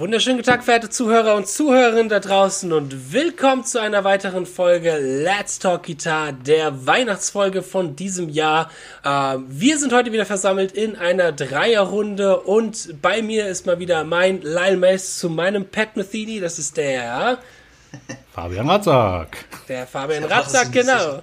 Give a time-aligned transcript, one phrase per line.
[0.00, 4.96] wunderschönen guten Tag, verehrte Zuhörer und Zuhörerinnen da draußen und willkommen zu einer weiteren Folge
[4.96, 8.70] Let's Talk Guitar, der Weihnachtsfolge von diesem Jahr.
[9.04, 14.02] Äh, wir sind heute wieder versammelt in einer Dreierrunde und bei mir ist mal wieder
[14.04, 17.36] mein Lyle Mace zu meinem Pat Metheny, das ist der...
[18.32, 19.36] Fabian Ratzak.
[19.68, 21.22] Der Fabian Ratzak, genau.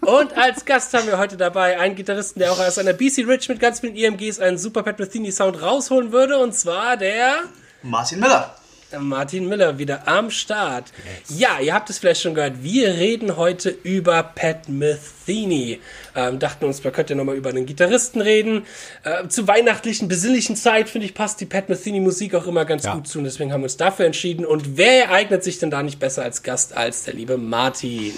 [0.00, 3.48] Und als Gast haben wir heute dabei einen Gitarristen, der auch aus einer BC Rich
[3.48, 7.44] mit ganz vielen EMGs einen super Pat Metheny Sound rausholen würde, und zwar der...
[7.82, 8.54] Martin Miller.
[8.98, 10.86] Martin Miller wieder am Start.
[11.28, 11.38] Yes.
[11.38, 12.62] Ja, ihr habt es vielleicht schon gehört.
[12.62, 15.80] Wir reden heute über Pat Metheny.
[16.14, 18.64] Ähm, dachten uns, man könnte ja nochmal über einen Gitarristen reden.
[19.04, 22.84] Äh, zu weihnachtlichen, besinnlichen Zeit, finde ich, passt die Pat Metheny Musik auch immer ganz
[22.84, 22.94] ja.
[22.94, 23.18] gut zu.
[23.18, 24.46] Und deswegen haben wir uns dafür entschieden.
[24.46, 28.14] Und wer eignet sich denn da nicht besser als Gast als der liebe Martin?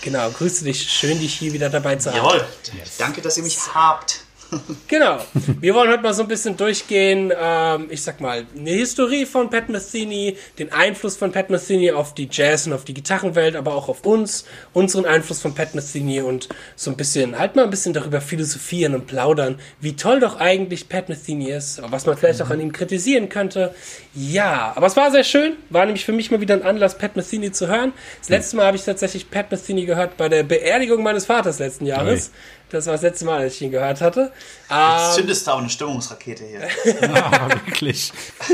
[0.00, 0.90] Genau, grüße dich.
[0.90, 2.16] Schön, dich hier wieder dabei zu haben.
[2.16, 2.44] Jawohl.
[2.78, 2.96] Yes.
[2.96, 4.25] Danke, dass ihr mich habt.
[4.88, 5.18] Genau.
[5.60, 9.50] Wir wollen heute mal so ein bisschen durchgehen, ähm, ich sag mal, eine Historie von
[9.50, 13.74] Pat Metheny, den Einfluss von Pat Metheny auf die Jazz und auf die Gitarrenwelt, aber
[13.74, 17.70] auch auf uns, unseren Einfluss von Pat Metheny und so ein bisschen, halt mal ein
[17.70, 22.40] bisschen darüber philosophieren und plaudern, wie toll doch eigentlich Pat Metheny ist, was man vielleicht
[22.40, 22.46] mhm.
[22.46, 23.74] auch an ihm kritisieren könnte.
[24.14, 27.16] Ja, aber es war sehr schön, war nämlich für mich mal wieder ein Anlass, Pat
[27.16, 27.92] Metheny zu hören.
[28.20, 31.86] Das letzte Mal habe ich tatsächlich Pat Metheny gehört bei der Beerdigung meines Vaters letzten
[31.86, 32.28] Jahres.
[32.28, 32.36] Okay.
[32.70, 34.32] Das war das letzte Mal, als ich ihn gehört hatte.
[34.68, 36.68] Jetzt ähm, zündest du auch eine Stimmungsrakete hier.
[37.00, 38.12] ja, wirklich.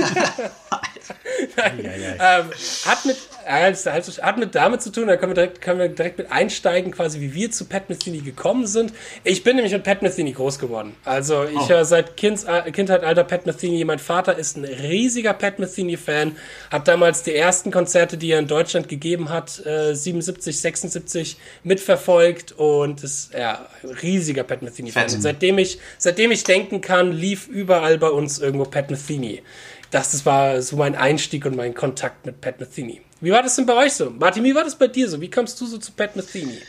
[1.56, 2.50] Nein, ähm,
[2.84, 3.90] hat mit also,
[4.22, 7.20] hat mit damit zu tun, da können wir, direkt, können wir direkt mit einsteigen, quasi
[7.20, 8.92] wie wir zu Pat Metheny gekommen sind.
[9.24, 10.94] Ich bin nämlich mit Pat Metheny groß geworden.
[11.04, 11.68] Also ich oh.
[11.68, 13.84] höre seit kind, Kindheit alter Pat Metheny.
[13.84, 16.36] Mein Vater ist ein riesiger Pat Metheny-Fan,
[16.70, 22.52] hat damals die ersten Konzerte, die er in Deutschland gegeben hat, äh, 77, 76 mitverfolgt
[22.52, 23.66] und ist ja
[24.02, 25.08] riesiger Pat Metheny-Fan.
[25.08, 29.42] Seitdem ich, seitdem ich denken kann, lief überall bei uns irgendwo Pat Metheny.
[29.90, 33.02] Das, das war so mein Einstieg und mein Kontakt mit Pat Metheny.
[33.22, 34.10] Wie war das denn bei euch so?
[34.10, 35.20] Martin, wie war das bei dir so?
[35.20, 36.60] Wie kommst du so zu Pat Metheny?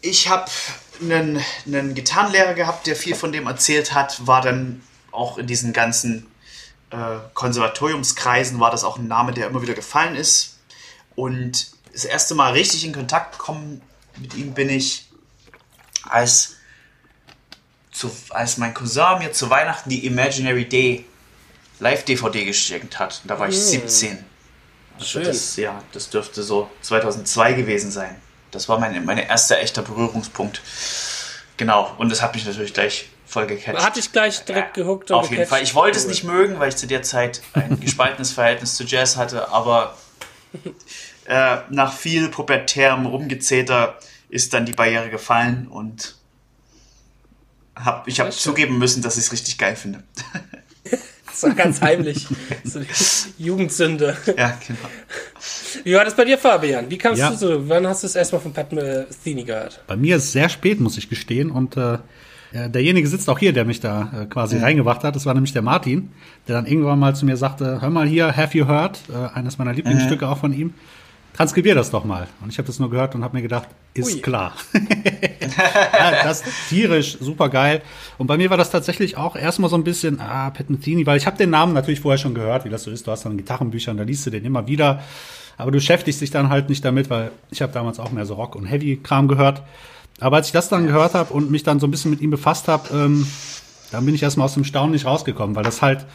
[0.00, 0.50] Ich habe
[0.98, 4.80] einen, einen Gitarrenlehrer gehabt, der viel von dem erzählt hat, war dann
[5.10, 6.26] auch in diesen ganzen
[6.88, 10.56] äh, Konservatoriumskreisen, war das auch ein Name, der immer wieder gefallen ist.
[11.16, 13.82] Und das erste Mal richtig in Kontakt gekommen
[14.16, 15.10] mit ihm bin ich,
[16.08, 16.56] als,
[17.90, 21.04] zu, als mein Cousin mir zu Weihnachten die Imaginary Day
[21.78, 23.20] Live-DVD geschenkt hat.
[23.26, 24.31] Da war ich 17.
[24.94, 25.24] Also Schön.
[25.24, 28.16] Das, ja, das dürfte so 2002 gewesen sein.
[28.50, 30.60] Das war mein, mein erster echter Berührungspunkt.
[31.56, 33.82] Genau, und das hat mich natürlich gleich voll gecatcht.
[33.82, 35.10] Hatte ich gleich direkt ja, gehuckt.
[35.10, 35.62] Auf jeden Fall.
[35.62, 39.16] Ich wollte es nicht mögen, weil ich zu der Zeit ein gespaltenes Verhältnis zu Jazz
[39.16, 39.96] hatte, aber
[41.26, 43.98] äh, nach viel pubertärem Rumgezeter
[44.28, 46.16] ist dann die Barriere gefallen und
[47.74, 50.02] hab, ich habe zugeben müssen, dass ich es richtig geil finde.
[51.34, 52.26] So ganz heimlich.
[52.64, 52.80] So
[53.38, 54.16] Jugendsünde.
[54.36, 54.88] Ja, genau.
[55.84, 56.90] Wie war das bei dir, Fabian?
[56.90, 57.30] Wie kamst ja.
[57.30, 57.68] du so?
[57.68, 59.82] Wann hast du es erstmal von Pat Metheny gehört?
[59.86, 61.50] Bei mir ist es sehr spät, muss ich gestehen.
[61.50, 61.98] Und äh,
[62.52, 64.64] derjenige sitzt auch hier, der mich da äh, quasi mhm.
[64.64, 65.16] reingewacht hat.
[65.16, 66.10] Das war nämlich der Martin,
[66.48, 69.00] der dann irgendwann mal zu mir sagte, hör mal hier, Have You Heard?
[69.08, 70.30] Äh, eines meiner Lieblingsstücke mhm.
[70.30, 70.74] auch von ihm
[71.34, 72.28] transkribier das doch mal.
[72.42, 74.20] Und ich habe das nur gehört und habe mir gedacht, ist Ui.
[74.20, 74.54] klar.
[75.98, 77.82] ja, das ist tierisch, super geil.
[78.18, 81.26] Und bei mir war das tatsächlich auch erstmal so ein bisschen, ah, Pettentini, weil ich
[81.26, 83.06] habe den Namen natürlich vorher schon gehört, wie das so ist.
[83.06, 85.02] Du hast dann Gitarrenbücher und da liest du den immer wieder.
[85.56, 88.34] Aber du beschäftigst dich dann halt nicht damit, weil ich habe damals auch mehr so
[88.34, 89.62] Rock- und Heavy-Kram gehört.
[90.20, 92.30] Aber als ich das dann gehört habe und mich dann so ein bisschen mit ihm
[92.30, 93.26] befasst habe, ähm,
[93.92, 96.06] dann bin ich erstmal aus dem Staunen nicht rausgekommen, weil das halt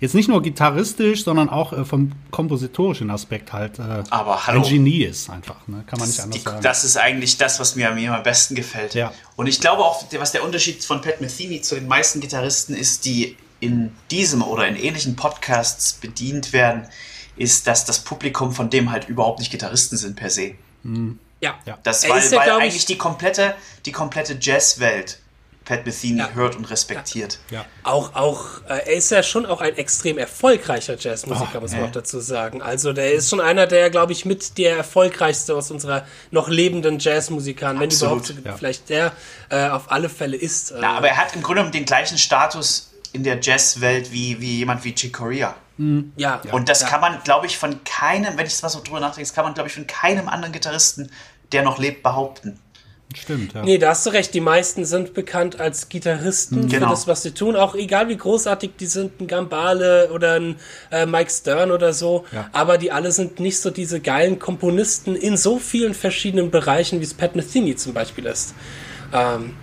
[0.00, 4.68] jetzt nicht nur gitarristisch, sondern auch äh, vom kompositorischen Aspekt halt äh, Aber hallo, ein
[4.68, 5.56] Genie ist einfach.
[5.68, 5.84] Ne?
[5.86, 6.62] Kann man nicht anders die, sagen.
[6.62, 8.94] Das ist eigentlich das, was mir, mir am besten gefällt.
[8.94, 9.12] Ja.
[9.36, 13.04] Und ich glaube auch, was der Unterschied von Pat Metheny zu den meisten Gitarristen ist,
[13.04, 16.88] die in diesem oder in ähnlichen Podcasts bedient werden,
[17.36, 20.54] ist, dass das Publikum von dem halt überhaupt nicht Gitarristen sind per se.
[20.82, 21.18] Mhm.
[21.40, 21.54] Ja.
[21.66, 21.78] ja.
[21.82, 23.54] Das, weil, ja, weil eigentlich die komplette,
[23.84, 25.18] die komplette Jazzwelt
[25.66, 26.30] Pat Metheny ja.
[26.30, 27.38] hört und respektiert.
[27.50, 27.66] Ja.
[27.82, 31.92] Auch, auch, äh, er ist ja schon auch ein extrem erfolgreicher Jazzmusiker, muss man auch
[31.92, 32.62] dazu sagen.
[32.62, 37.00] Also der ist schon einer der, glaube ich, mit der erfolgreichste aus unserer noch lebenden
[37.00, 38.56] Jazzmusikern, wenn überhaupt ja.
[38.56, 39.12] vielleicht der
[39.50, 40.70] äh, auf alle Fälle ist.
[40.70, 44.58] Äh, ja, aber er hat im Grunde den gleichen Status in der Jazzwelt wie, wie
[44.58, 45.56] jemand wie Chick Corea.
[45.78, 46.12] Mhm.
[46.16, 46.40] Ja.
[46.52, 49.34] Und das kann man, glaube ich, von keinem, wenn ich mal so drüber nachdenke, das
[49.34, 51.10] kann man, glaube ich, von keinem anderen Gitarristen,
[51.52, 52.60] der noch lebt, behaupten.
[53.14, 53.62] Stimmt, ja.
[53.62, 54.34] Nee, da hast du recht.
[54.34, 56.86] Die meisten sind bekannt als Gitarristen genau.
[56.86, 57.56] für das, was sie tun.
[57.56, 60.56] Auch egal wie großartig die sind, ein Gambale oder ein
[60.90, 62.24] äh, Mike Stern oder so.
[62.32, 62.48] Ja.
[62.52, 67.04] Aber die alle sind nicht so diese geilen Komponisten in so vielen verschiedenen Bereichen, wie
[67.04, 68.54] es Pat Metheny zum Beispiel ist.
[69.12, 69.54] Ähm,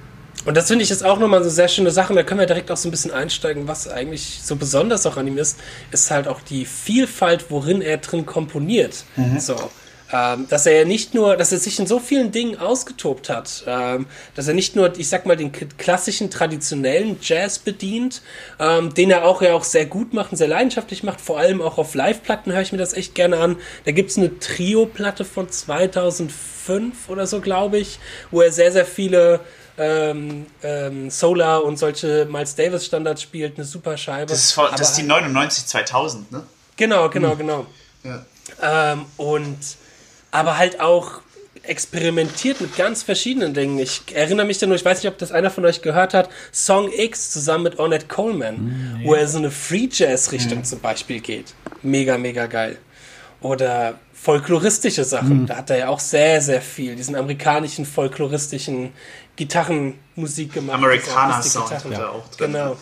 [0.46, 2.14] Und das finde ich jetzt auch nochmal so sehr schöne Sache.
[2.14, 5.28] Da können wir direkt auch so ein bisschen einsteigen, was eigentlich so besonders auch an
[5.28, 5.60] ihm ist,
[5.92, 9.04] ist halt auch die Vielfalt, worin er drin komponiert.
[9.16, 9.40] Mhm.
[9.40, 9.56] So.
[10.16, 13.64] Ähm, dass er ja nicht nur, dass er sich in so vielen Dingen ausgetobt hat,
[13.66, 14.06] ähm,
[14.36, 18.22] dass er nicht nur, ich sag mal, den klassischen, traditionellen Jazz bedient,
[18.60, 21.64] ähm, den er auch ja auch sehr gut macht und sehr leidenschaftlich macht, vor allem
[21.64, 23.58] auch auf Live-Platten höre ich mir das echt gerne an.
[23.86, 27.98] Da gibt's eine Trio-Platte von 2005 oder so, glaube ich,
[28.30, 29.40] wo er sehr, sehr viele
[29.80, 34.28] ähm, ähm, Solar und solche Miles Davis Standards spielt, eine super Scheibe.
[34.28, 36.44] Das ist, voll, das ist die 99 2000, ne?
[36.76, 37.38] Genau, genau, hm.
[37.40, 37.66] genau.
[38.04, 38.26] Ja.
[38.62, 39.58] Ähm, und
[40.34, 41.22] aber halt auch
[41.62, 43.78] experimentiert mit ganz verschiedenen Dingen.
[43.80, 46.28] Ich erinnere mich da nur, ich weiß nicht, ob das einer von euch gehört hat,
[46.52, 50.64] Song X zusammen mit Ornette Coleman, mm, wo er so eine Free Jazz Richtung mm.
[50.66, 51.54] zum Beispiel geht.
[51.84, 52.80] Mega, mega geil.
[53.42, 55.44] Oder folkloristische Sachen.
[55.44, 55.46] Mm.
[55.46, 56.96] Da hat er ja auch sehr, sehr viel.
[56.96, 58.92] Diesen amerikanischen folkloristischen
[59.36, 60.76] Gitarrenmusik gemacht.
[60.76, 62.52] Amerikaner-Sound hat er auch drin.
[62.52, 62.78] Genau.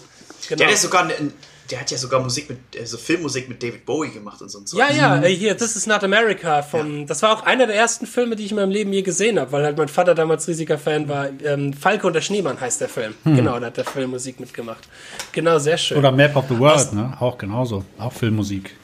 [0.48, 0.60] genau.
[0.64, 1.34] Der ist sogar ein
[1.72, 4.58] der hat ja sogar Musik mit, also Filmmusik mit David Bowie gemacht und so.
[4.60, 4.78] Und so.
[4.78, 7.06] Ja, ja, äh, hier, This is Not America von, ja.
[7.06, 9.52] das war auch einer der ersten Filme, die ich in meinem Leben je gesehen habe,
[9.52, 11.30] weil halt mein Vater damals riesiger Fan war.
[11.44, 13.14] Ähm, Falke und der Schneemann heißt der Film.
[13.24, 13.36] Hm.
[13.36, 14.88] Genau, da hat der Film Musik mitgemacht.
[15.32, 15.98] Genau, sehr schön.
[15.98, 17.16] Oder Map of the World, Was, ne?
[17.20, 17.86] Auch genauso.
[17.98, 18.76] Auch Filmmusik.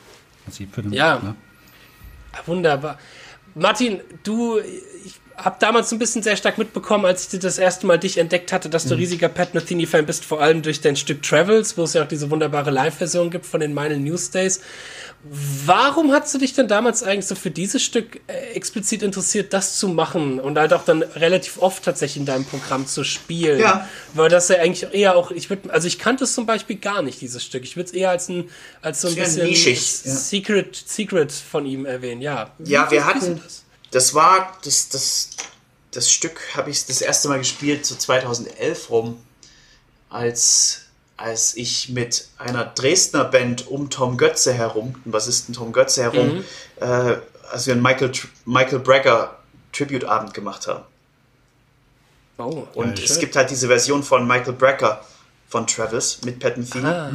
[0.45, 1.19] Prinzip für den, ja.
[1.19, 1.36] Ne?
[2.45, 2.98] Wunderbar.
[3.56, 8.00] Martin, du, ich habe damals ein bisschen sehr stark mitbekommen, als ich das erste Mal
[8.00, 9.01] dich entdeckt hatte, dass du mhm.
[9.01, 12.31] riesiger Pat Metheny-Fan bist, vor allem durch dein Stück Travels, wo es ja auch diese
[12.31, 14.62] wunderbare Live-Version gibt von den Mile Newsdays.
[15.66, 19.78] Warum hast du dich denn damals eigentlich so für dieses Stück äh, explizit interessiert, das
[19.78, 23.60] zu machen und halt auch dann relativ oft tatsächlich in deinem Programm zu spielen?
[23.60, 23.88] Ja.
[24.13, 27.01] Weil das ja eigentlich eher auch, ich würde, also ich kannte es zum Beispiel gar
[27.01, 27.63] nicht, dieses Stück.
[27.63, 28.50] Ich würde es eher als ein,
[28.81, 32.54] als so ein bisschen nischig, Secret, Secret von ihm erwähnen, ja.
[32.57, 33.66] Wie ja, wir hatten, das?
[33.98, 35.30] Das war, das, das,
[35.90, 39.20] das Stück habe ich das erste Mal gespielt, so 2011 rum,
[40.08, 40.82] als,
[41.18, 46.36] als ich mit einer Dresdner Band um Tom Götze herum, dem Bassisten Tom Götze herum,
[46.36, 46.44] mhm.
[46.80, 47.18] äh,
[47.52, 48.12] als wir einen Michael,
[48.46, 49.40] Michael Brecker
[49.74, 50.84] Tribute-Abend gemacht haben.
[52.38, 53.20] Oh, und es schön.
[53.22, 55.04] gibt halt diese Version von Michael Brecker
[55.50, 56.86] von Travis mit Pat Metheny.
[56.86, 57.12] Ah.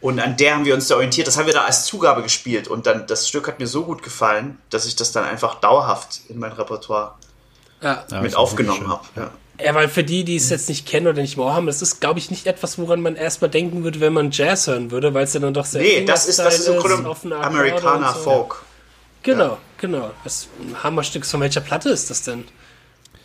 [0.00, 1.26] Und an der haben wir uns da orientiert.
[1.26, 2.68] Das haben wir da als Zugabe gespielt.
[2.68, 6.20] Und dann, das Stück hat mir so gut gefallen, dass ich das dann einfach dauerhaft
[6.28, 7.14] in mein Repertoire
[7.82, 8.04] ja.
[8.22, 9.04] mit aufgenommen habe.
[9.16, 9.30] Ja.
[9.62, 12.00] Ja, weil für die, die es jetzt nicht kennen oder nicht mehr haben, das ist,
[12.00, 15.24] glaube ich, nicht etwas, woran man erstmal denken würde, wenn man Jazz hören würde, weil
[15.24, 18.20] es ja dann doch sehr Nee, das ist, das ist im Grunde Amerikaner so.
[18.20, 18.62] Folk.
[19.22, 19.58] Genau, ja.
[19.76, 20.10] genau.
[20.24, 21.26] Das ein Hammerstück.
[21.26, 22.44] Von welcher Platte ist das denn?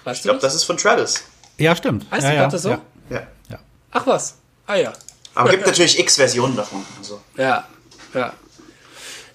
[0.03, 1.23] Weißt ich glaube, das ist von Travis.
[1.57, 2.05] Ja, stimmt.
[2.11, 2.69] Heißt ja, die Platte so?
[2.69, 2.79] Ja.
[3.49, 3.59] ja.
[3.91, 4.35] Ach was.
[4.67, 4.93] Ah ja.
[5.35, 6.85] Aber gibt natürlich x Versionen davon.
[6.97, 7.21] Also.
[7.37, 7.67] Ja,
[8.13, 8.33] ja.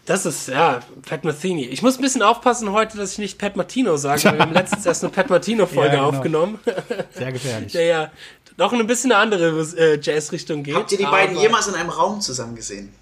[0.07, 1.67] Das ist, ja, Pat Metheny.
[1.67, 4.55] Ich muss ein bisschen aufpassen heute, dass ich nicht Pat Martino sage, weil wir haben
[4.55, 6.09] letztens erst eine Pat Martino-Folge ja, genau.
[6.09, 6.59] aufgenommen.
[7.13, 7.73] Sehr gefährlich.
[7.73, 8.11] Der ja
[8.57, 10.75] noch ein bisschen eine andere äh, Jazz-Richtung geht.
[10.75, 12.93] Habt ihr die beiden jemals in einem Raum zusammen gesehen?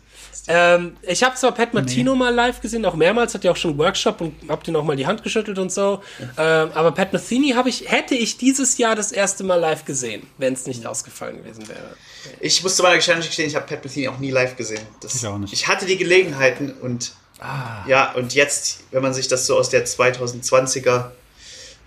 [0.46, 2.18] Ähm, ich habe zwar Pat Martino nee.
[2.18, 4.84] mal live gesehen, auch mehrmals, hat ja auch schon einen Workshop und hab dir noch
[4.84, 6.02] mal die Hand geschüttelt und so.
[6.36, 6.64] Ja.
[6.64, 10.26] Ähm, aber Pat Metheny habe ich, hätte ich dieses Jahr das erste Mal live gesehen,
[10.38, 11.96] wenn es nicht ausgefallen gewesen wäre.
[12.40, 14.84] Ich musste meiner Geschichte gestehen, ich habe Pat Metheny auch nie live gesehen.
[15.00, 15.52] Das, ich auch nicht.
[15.52, 17.84] Ich hatte die Gelegenheiten und ah.
[17.86, 21.10] ja, und jetzt, wenn man sich das so aus der 2020er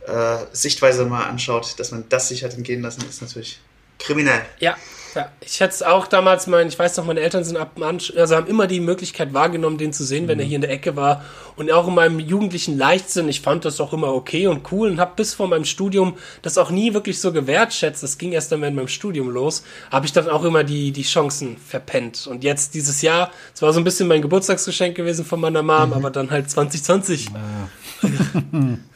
[0.07, 3.59] äh, Sichtweise mal anschaut, dass man das sich hat entgehen lassen, ist natürlich
[3.99, 4.41] kriminell.
[4.59, 4.77] Ja,
[5.15, 8.35] ja, ich hätte es auch damals, mein, ich weiß noch, meine Eltern sind ab also
[8.35, 10.41] haben immer die Möglichkeit wahrgenommen, den zu sehen, wenn mhm.
[10.41, 11.23] er hier in der Ecke war.
[11.55, 14.99] Und auch in meinem jugendlichen Leichtsinn, ich fand das auch immer okay und cool und
[14.99, 18.03] habe bis vor meinem Studium das auch nie wirklich so gewertschätzt.
[18.03, 21.03] Das ging erst dann in meinem Studium los, habe ich dann auch immer die, die
[21.03, 22.27] Chancen verpennt.
[22.27, 25.89] Und jetzt dieses Jahr, es war so ein bisschen mein Geburtstagsgeschenk gewesen von meiner Mom,
[25.89, 25.93] mhm.
[25.93, 27.29] aber dann halt 2020.
[27.29, 28.09] Ja.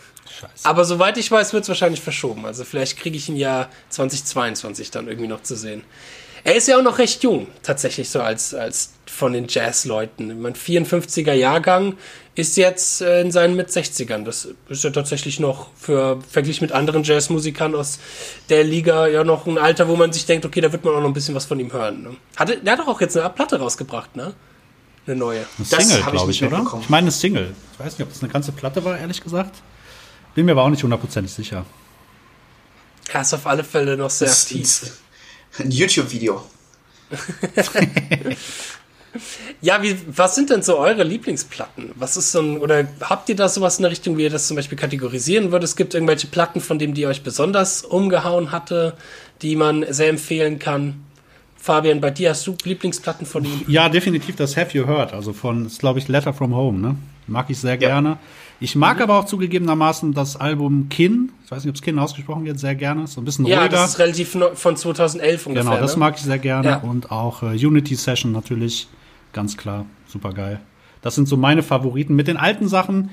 [0.49, 0.65] Scheiße.
[0.65, 2.45] Aber soweit ich weiß, wird es wahrscheinlich verschoben.
[2.45, 5.83] Also vielleicht kriege ich ihn ja 2022 dann irgendwie noch zu sehen.
[6.43, 10.39] Er ist ja auch noch recht jung, tatsächlich so als, als von den Jazz-Leuten.
[10.41, 11.97] Mein 54er Jahrgang
[12.35, 14.23] ist jetzt äh, in seinen Mit-60ern.
[14.23, 17.97] Das ist ja tatsächlich noch für, verglichen mit anderen Jazzmusikern aus
[18.49, 20.99] der Liga, ja noch ein Alter, wo man sich denkt, okay, da wird man auch
[20.99, 22.03] noch ein bisschen was von ihm hören.
[22.03, 22.15] Ne?
[22.35, 24.35] Hatte, der hat doch auch jetzt eine Platte rausgebracht, ne?
[25.07, 25.45] Eine neue.
[25.57, 26.63] Eine Single, glaube ich, ich oder?
[26.79, 27.55] Ich meine eine Single.
[27.73, 29.55] Ich weiß nicht, ob das eine ganze Platte war, ehrlich gesagt.
[30.35, 31.65] Bin mir aber auch nicht hundertprozentig sicher.
[33.11, 34.91] Er ist auf alle Fälle noch sehr das aktiv.
[35.57, 36.43] Ein YouTube-Video.
[39.61, 41.91] ja, wie, was sind denn so eure Lieblingsplatten?
[41.95, 44.47] Was ist so ein, oder habt ihr da sowas in der Richtung, wie ihr das
[44.47, 45.69] zum Beispiel kategorisieren würdet?
[45.69, 48.97] Es gibt irgendwelche Platten, von denen die euch besonders umgehauen hatte,
[49.41, 51.05] die man sehr empfehlen kann.
[51.55, 53.63] Fabian, bei dir hast du Lieblingsplatten von ihm?
[53.67, 56.95] Ja, definitiv das Have You Heard, also von, ist glaube ich Letter from Home, ne?
[57.27, 57.77] Mag ich sehr ja.
[57.77, 58.19] gerne.
[58.59, 59.03] Ich mag mhm.
[59.03, 62.75] aber auch zugegebenermaßen das Album Kin, ich weiß nicht, ob es Kin ausgesprochen wird, sehr
[62.75, 63.75] gerne, so ein bisschen ja, ruhiger.
[63.75, 65.71] Ja, das ist relativ von 2011 ungefähr.
[65.71, 65.99] Genau, das ne?
[65.99, 66.77] mag ich sehr gerne ja.
[66.77, 68.87] und auch äh, Unity Session natürlich,
[69.33, 70.61] ganz klar, super geil.
[71.01, 72.15] Das sind so meine Favoriten.
[72.15, 73.11] Mit den alten Sachen,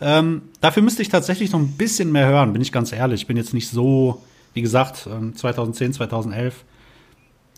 [0.00, 3.22] ähm, dafür müsste ich tatsächlich noch ein bisschen mehr hören, bin ich ganz ehrlich.
[3.22, 4.22] Ich bin jetzt nicht so,
[4.54, 6.64] wie gesagt, 2010, 2011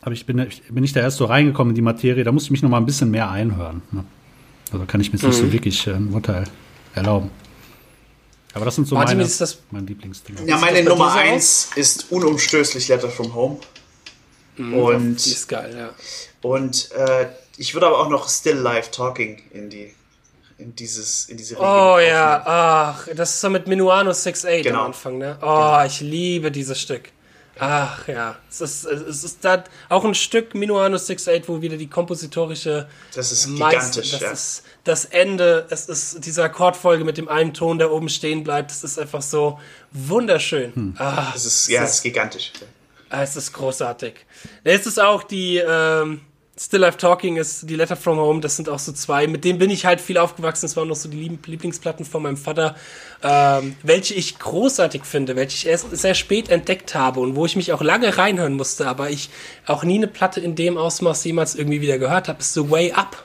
[0.06, 2.46] aber ich bin, ich bin nicht da erst so reingekommen in die Materie, da musste
[2.46, 3.82] ich mich noch mal ein bisschen mehr einhören.
[3.90, 4.04] Ne?
[4.72, 5.26] Also kann ich mir mhm.
[5.26, 5.52] nicht so mhm.
[5.52, 6.44] wirklich äh, ein Urteil
[6.96, 7.30] erlauben.
[8.54, 10.46] Aber das sind so Martin, meine, das, mein Lieblingsdinge.
[10.46, 13.58] Ja, meine Nummer eins ist unumstößlich Letter from Home.
[14.56, 15.90] Mhm, und die ist geil, ja.
[16.40, 17.26] Und äh,
[17.58, 19.94] ich würde aber auch noch Still Live Talking in die
[20.58, 24.80] in dieses in diese Region Oh ja, ach, das ist so mit Minuano 68 genau.
[24.80, 25.36] am Anfang, ne?
[25.42, 25.84] Oh, genau.
[25.84, 27.10] ich liebe dieses Stück.
[27.58, 31.88] Ach ja, es ist, es ist da auch ein Stück Minuano 68, wo wieder die
[31.88, 32.86] kompositorische.
[33.14, 34.30] Das ist gigantisch, das ja.
[34.30, 38.70] ist das Ende, es ist diese Akkordfolge mit dem einen Ton, der oben stehen bleibt.
[38.70, 39.58] Das ist einfach so
[39.90, 40.75] wunderschön.
[40.75, 40.94] Hm.
[40.98, 42.52] Ah, das ist, ja, es ist gigantisch.
[43.08, 44.14] Ah, es ist großartig.
[44.62, 46.20] Es ist auch die, ähm,
[46.58, 49.58] Still Life Talking ist die Letter from Home, das sind auch so zwei, mit denen
[49.58, 52.76] bin ich halt viel aufgewachsen, das waren noch so die Lieblingsplatten von meinem Vater,
[53.22, 57.56] ähm, welche ich großartig finde, welche ich erst sehr spät entdeckt habe und wo ich
[57.56, 59.28] mich auch lange reinhören musste, aber ich
[59.66, 62.92] auch nie eine Platte in dem Ausmaß jemals irgendwie wieder gehört habe, ist The Way
[62.92, 63.22] Up.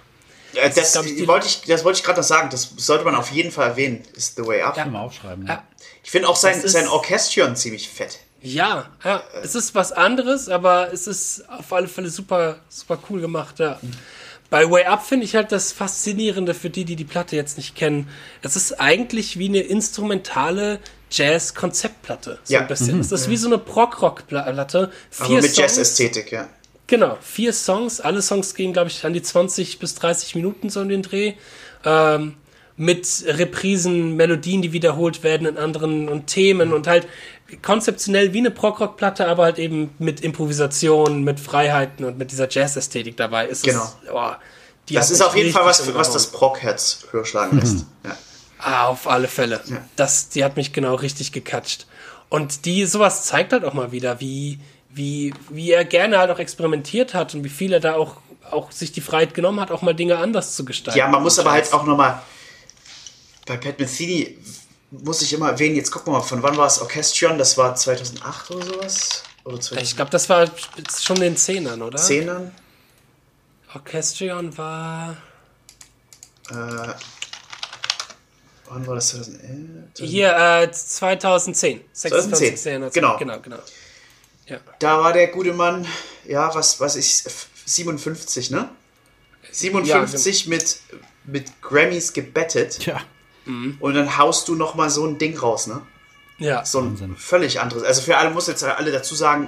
[0.52, 3.16] Ja, das, das, ich, wollte ich, das wollte ich gerade noch sagen, das sollte man
[3.16, 4.76] auf jeden Fall erwähnen, ist The Way Up.
[4.76, 4.86] Ja.
[4.86, 5.48] Mal aufschreiben.
[5.48, 5.64] Ja.
[6.04, 8.20] Ich finde auch sein, sein Orchestration ziemlich fett.
[8.42, 13.22] Ja, ja, es ist was anderes, aber es ist auf alle Fälle super, super cool
[13.22, 13.80] gemacht, ja.
[14.50, 17.76] Bei Way Up finde ich halt das Faszinierende für die, die die Platte jetzt nicht
[17.76, 18.10] kennen.
[18.42, 20.80] Es ist eigentlich wie eine instrumentale
[21.10, 22.40] Jazz-Konzeptplatte.
[22.44, 22.62] So ja.
[22.62, 22.96] ein bisschen.
[22.96, 23.02] Mhm.
[23.02, 24.92] Es ist wie so eine Prog-Rock-Platte.
[25.20, 26.50] Aber mit Jazz-Ästhetik, ja.
[26.88, 28.02] Genau, vier Songs.
[28.02, 31.36] Alle Songs gehen, glaube ich, an die 20 bis 30 Minuten so in den Dreh.
[31.86, 32.36] Ähm,
[32.82, 37.08] mit Reprisen, Melodien, die wiederholt werden in anderen und Themen und halt
[37.62, 43.18] konzeptionell wie eine Prog-Rock-Platte, aber halt eben mit Improvisation, mit Freiheiten und mit dieser Jazz-Ästhetik
[43.18, 43.46] dabei.
[43.46, 43.84] Ist genau.
[43.84, 44.32] Es, oh,
[44.90, 47.76] das ist auf jeden Fall was, was das Prog-Herz höher schlagen lässt.
[47.76, 47.86] Mhm.
[48.04, 48.18] Ja.
[48.58, 49.62] Ah, auf alle Fälle.
[49.68, 49.78] Ja.
[49.96, 51.86] Das, die hat mich genau richtig gecatcht.
[52.30, 54.60] Und die, sowas zeigt halt auch mal wieder, wie,
[54.90, 58.16] wie, wie er gerne halt auch experimentiert hat und wie viel er da auch,
[58.50, 60.98] auch sich die Freiheit genommen hat, auch mal Dinge anders zu gestalten.
[60.98, 62.24] Ja, man muss aber halt auch nochmal,
[63.46, 64.38] bei Pat Metheny
[64.92, 67.38] muss ich immer erwähnen, jetzt gucken wir mal, von wann war es Orchestrion?
[67.38, 69.24] Das war 2008 oder sowas?
[69.44, 70.50] Oder ich glaube, das war
[71.00, 71.98] schon in den Zehnern, oder?
[71.98, 72.54] Zehnern?
[73.74, 75.18] Orchestrion war.
[76.50, 76.54] Äh,
[78.66, 79.10] wann war das?
[79.10, 79.90] 2011?
[79.98, 81.82] Hier, äh, 2010.
[81.94, 82.58] 2010.
[82.58, 83.18] 26, genau.
[83.18, 83.60] Genau, genau.
[84.46, 84.60] Ja.
[84.80, 85.88] Da war der gute Mann,
[86.26, 87.24] ja, was, was ich,
[87.66, 88.70] 57, ne?
[89.52, 90.80] 57 ja, mit,
[91.24, 92.86] mit Grammys gebettet.
[92.86, 93.02] Ja.
[93.46, 93.78] Mhm.
[93.80, 95.82] Und dann haust du noch mal so ein Ding raus, ne?
[96.38, 96.66] Ja.
[96.66, 97.16] So ein Wahnsinn.
[97.16, 97.84] völlig anderes.
[97.84, 99.48] Also für alle muss jetzt alle dazu sagen,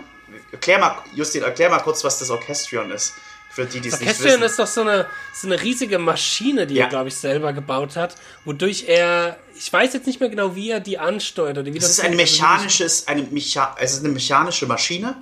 [0.52, 3.14] erklär mal, Justin, erklär mal kurz, was das Orchestrion ist.
[3.50, 4.42] Für die, die es nicht wissen.
[4.42, 6.86] ist doch so eine, so eine riesige Maschine, die ja.
[6.86, 10.72] er, glaube ich, selber gebaut hat, wodurch er, ich weiß jetzt nicht mehr genau, wie
[10.72, 11.60] er die ansteuert.
[11.60, 15.18] Oder wie das, das ist ein mechanisches, eine Mecha es ist eine mechanische Maschine,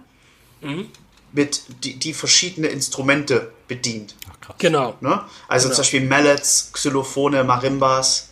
[0.61, 0.87] mhm.
[1.33, 4.15] mit, die, die verschiedene Instrumente bedient.
[4.29, 4.95] Ach, genau.
[5.01, 5.25] Ne?
[5.49, 5.75] Also genau.
[5.75, 8.29] zum Beispiel Mallets, Xylophone, Marimbas,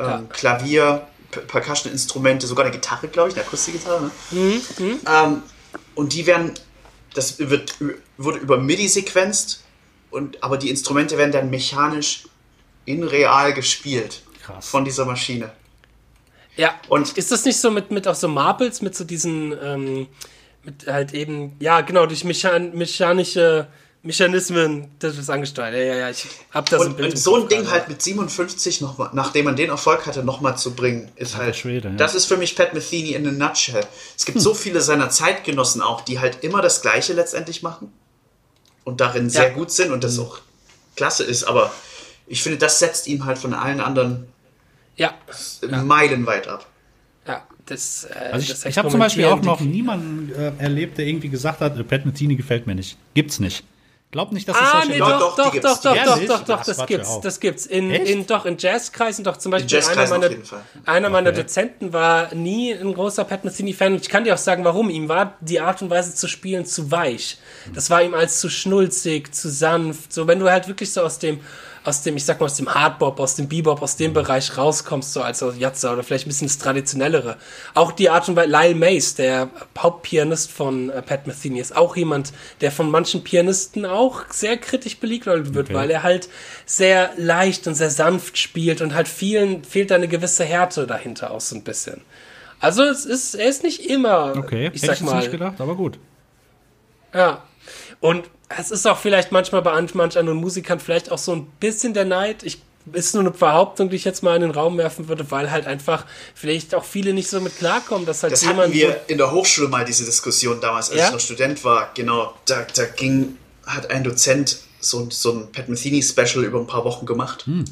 [0.00, 4.02] ähm, Klavier, Percussion-Instrumente, sogar eine Gitarre, glaube ich, eine Akustikgitarre.
[4.02, 4.10] Ne?
[4.30, 4.62] Mhm.
[4.78, 5.00] Mhm.
[5.06, 5.42] Ähm,
[5.94, 6.54] und die werden,
[7.14, 7.74] das wird,
[8.16, 9.64] wurde über MIDI sequenzt,
[10.10, 12.24] und, aber die Instrumente werden dann mechanisch
[12.84, 14.22] in real gespielt.
[14.42, 14.68] Krass.
[14.68, 15.52] Von dieser Maschine.
[16.56, 20.08] Ja, und ist das nicht so mit, mit auch so Marbles, mit so diesen, ähm,
[20.64, 23.68] mit halt eben, ja, genau, durch mechan mechanische
[24.02, 25.74] Mechanismen, das ist angesteuert.
[25.74, 27.10] Ja, ja, ja, ich hab das und, ein Bild.
[27.10, 30.74] Und so ein Ding halt mit 57 noch nachdem man den Erfolg hatte, nochmal zu
[30.74, 31.54] bringen, ist halt.
[31.54, 31.94] Schwede, ja.
[31.96, 33.84] Das ist für mich Pat Metheny in a nutshell.
[34.16, 34.42] Es gibt hm.
[34.42, 37.92] so viele seiner Zeitgenossen auch, die halt immer das Gleiche letztendlich machen
[38.84, 39.30] und darin ja.
[39.30, 40.24] sehr gut sind und das hm.
[40.24, 40.40] auch
[40.96, 41.70] klasse ist, aber
[42.26, 44.28] ich finde, das setzt ihn halt von allen anderen
[44.96, 45.14] ja.
[45.60, 46.66] meilenweit ab.
[47.26, 48.04] Ja, das.
[48.04, 51.60] Äh, also ich, ich habe zum Beispiel auch noch niemanden äh, erlebt, der irgendwie gesagt
[51.60, 52.96] hat, Pat Metheny gefällt mir nicht.
[53.14, 53.64] Gibt's nicht.
[54.12, 56.86] Glaub nicht, dass es ah, nee, doch, doch, doch, doch, doch, doch, doch, doch, das
[56.86, 57.64] gibt's, das gibt's.
[57.64, 60.30] In, in, doch, in Jazzkreisen, doch, zum Beispiel einer meiner,
[60.84, 64.64] einer meiner Dozenten war nie ein großer Pat Metheny-Fan und ich kann dir auch sagen,
[64.64, 64.90] warum.
[64.90, 67.38] Ihm war die Art und Weise zu spielen zu weich.
[67.72, 70.12] Das war ihm als zu schnulzig, zu sanft.
[70.12, 71.38] So, wenn du halt wirklich so aus dem
[71.84, 75.12] aus dem, ich sag mal, aus dem Hardbop, aus dem Bebop, aus dem Bereich rauskommst,
[75.12, 77.36] so als Jatza oder vielleicht ein bisschen das Traditionellere.
[77.74, 81.96] Auch die Art und Weise, Lyle Mace, der Hauptpianist von äh, Pat Metheny, ist auch
[81.96, 85.74] jemand, der von manchen Pianisten auch auch sehr kritisch belegt wird, okay.
[85.74, 86.28] weil er halt
[86.66, 91.30] sehr leicht und sehr sanft spielt und halt vielen fehlt da eine gewisse Härte dahinter
[91.30, 92.00] auch so ein bisschen.
[92.60, 94.70] Also es ist, er ist nicht immer, okay.
[94.72, 95.18] ich Hätte sag ich mal.
[95.18, 95.98] nicht gedacht, aber gut.
[97.14, 97.42] Ja.
[98.00, 101.94] Und es ist auch vielleicht manchmal bei manch anderen Musikern vielleicht auch so ein bisschen
[101.94, 102.42] der Neid.
[102.42, 105.50] Ich ist nur eine Behauptung, die ich jetzt mal in den Raum werfen würde, weil
[105.50, 108.60] halt einfach vielleicht auch viele nicht so mit klarkommen, dass halt das jemand.
[108.60, 111.06] hatten wir in der Hochschule mal diese Diskussion damals, als ja?
[111.06, 111.90] ich noch Student war.
[111.94, 116.66] Genau, da, da ging, hat ein Dozent so, so ein Pat Metheny Special über ein
[116.66, 117.44] paar Wochen gemacht.
[117.46, 117.64] Hm.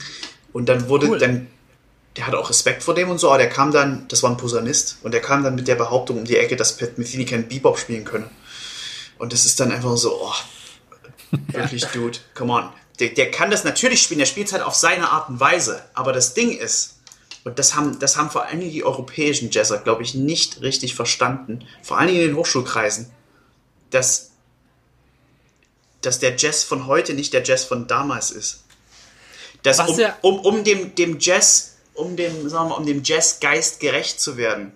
[0.52, 1.18] Und dann wurde cool.
[1.18, 1.46] dann,
[2.16, 4.36] der hatte auch Respekt vor dem und so, aber der kam dann, das war ein
[4.36, 7.48] Posaunist, und der kam dann mit der Behauptung um die Ecke, dass Pat Metheny keinen
[7.48, 8.28] Bebop spielen könne.
[9.18, 10.34] Und das ist dann einfach so, oh,
[11.48, 14.74] wirklich, Dude, come on der, der kann das natürlich spielen, der spielt es halt auf
[14.74, 15.82] seine Art und Weise.
[15.94, 16.98] Aber das Ding ist,
[17.44, 20.94] und das haben, das haben vor allen Dingen die europäischen Jazzer, glaube ich, nicht richtig
[20.94, 23.10] verstanden, vor allen Dingen in den Hochschulkreisen,
[23.90, 24.32] dass,
[26.00, 28.64] dass der Jazz von heute nicht der Jazz von damals ist.
[29.62, 34.20] Dass um, um, um dem, dem Jazz, um dem, sagen wir, um dem Jazzgeist gerecht
[34.20, 34.72] zu werden,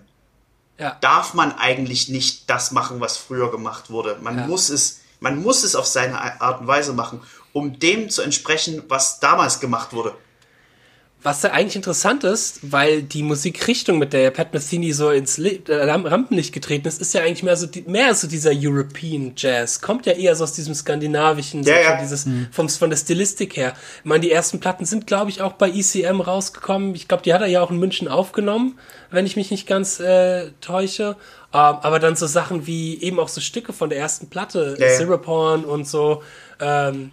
[0.83, 0.97] ja.
[1.01, 4.17] darf man eigentlich nicht das machen, was früher gemacht wurde.
[4.21, 4.47] Man ja.
[4.47, 7.21] muss es, man muss es auf seine Art und Weise machen
[7.53, 10.15] um dem zu entsprechen, was damals gemacht wurde.
[11.23, 15.61] Was ja eigentlich interessant ist, weil die Musikrichtung, mit der Pat Metheny so ins äh,
[15.69, 19.79] Rampenlicht getreten ist, ist ja eigentlich mehr so, die, mehr so dieser European Jazz.
[19.79, 22.01] Kommt ja eher so aus diesem skandinavischen, ja, so ja.
[22.01, 22.47] dieses, mhm.
[22.51, 23.73] vom, von der Stilistik her.
[23.99, 26.93] Ich meine, die ersten Platten sind, glaube ich, auch bei ECM rausgekommen.
[26.93, 28.77] Ich glaube, die hat er ja auch in München aufgenommen,
[29.09, 31.15] wenn ich mich nicht ganz äh, täusche.
[31.55, 34.97] Uh, aber dann so Sachen wie eben auch so Stücke von der ersten Platte, ja,
[34.97, 36.23] Syruporn und so.
[36.59, 37.11] Ähm,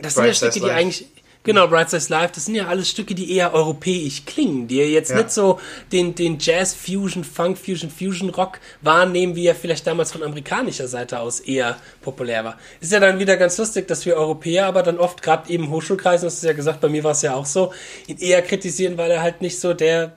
[0.00, 1.06] das sind ja Stücke, die eigentlich,
[1.44, 4.84] genau, Bright Size Live, das sind ja alles Stücke, die eher europäisch klingen, die ja
[4.84, 5.18] jetzt ja.
[5.18, 5.60] nicht so
[5.92, 10.88] den, den Jazz Fusion, Funk Fusion, Fusion Rock wahrnehmen, wie er vielleicht damals von amerikanischer
[10.88, 12.58] Seite aus eher populär war.
[12.80, 16.26] Ist ja dann wieder ganz lustig, dass wir Europäer aber dann oft, gerade eben Hochschulkreisen,
[16.26, 17.72] das ist ja gesagt, bei mir war es ja auch so,
[18.06, 20.16] ihn eher kritisieren, weil er halt nicht so der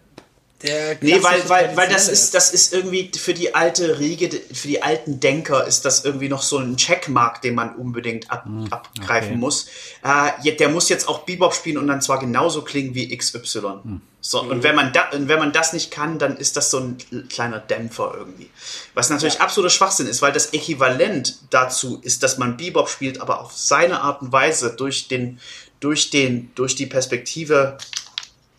[0.64, 4.68] der nee, weil, weil, weil das ist, das ist irgendwie für die alte Riege, für
[4.68, 8.68] die alten Denker ist das irgendwie noch so ein Checkmark, den man unbedingt ab, hm,
[8.72, 9.38] abgreifen okay.
[9.38, 9.68] muss.
[10.04, 13.60] Äh, der muss jetzt auch Bebop spielen und dann zwar genauso klingen wie XY.
[13.84, 14.02] Hm.
[14.20, 14.50] So, mhm.
[14.50, 16.98] und wenn man, da, wenn man das nicht kann, dann ist das so ein
[17.30, 18.50] kleiner Dämpfer irgendwie.
[18.96, 19.42] Was natürlich ja.
[19.42, 24.02] absoluter Schwachsinn ist, weil das Äquivalent dazu ist, dass man Bebop spielt, aber auf seine
[24.02, 25.40] Art und Weise durch den,
[25.80, 27.78] durch den, durch die Perspektive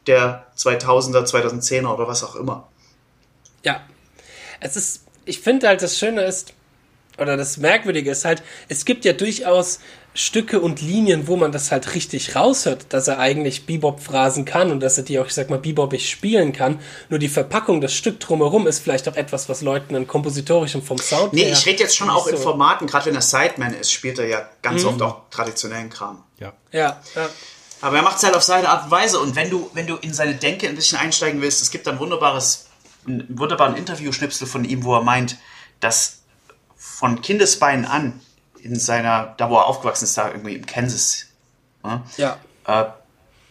[0.08, 2.68] der 2000er, 2010er oder was auch immer.
[3.62, 3.82] Ja,
[4.60, 6.54] es ist, ich finde halt, das Schöne ist,
[7.18, 9.80] oder das Merkwürdige ist halt, es gibt ja durchaus
[10.14, 14.80] Stücke und Linien, wo man das halt richtig raushört, dass er eigentlich Bebop-Phrasen kann und
[14.80, 16.80] dass er die auch, ich sag mal, Bebopig spielen kann.
[17.08, 20.82] Nur die Verpackung, das Stück drumherum ist vielleicht auch etwas, was Leuten dann kompositorisch und
[20.82, 22.30] vom Sound Nee, ich rede jetzt schon auch so.
[22.30, 24.88] in Formaten, gerade wenn er Sideman ist, spielt er ja ganz mhm.
[24.88, 26.24] oft auch traditionellen Kram.
[26.40, 26.52] Ja.
[26.72, 27.28] Ja, ja.
[27.80, 29.20] Aber er macht es halt auf seine Art und Weise.
[29.20, 31.98] Und wenn du, wenn du in seine Denke ein bisschen einsteigen willst, es gibt ein
[31.98, 32.66] wunderbares,
[33.06, 35.36] einen wunderbaren Interviewschnipsel von ihm, wo er meint,
[35.80, 36.20] dass
[36.76, 38.20] von Kindesbeinen an
[38.60, 41.26] in seiner, da wo er aufgewachsen ist, da irgendwie im Kansas,
[41.84, 42.38] ne, ja.
[42.66, 42.86] Äh,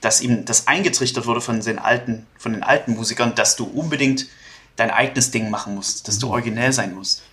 [0.02, 4.28] dass ihm das eingetrichtert wurde von den alten, von den alten Musikern, dass du unbedingt
[4.76, 6.34] dein eigenes Ding machen musst, dass du mhm.
[6.34, 7.24] originell sein musst.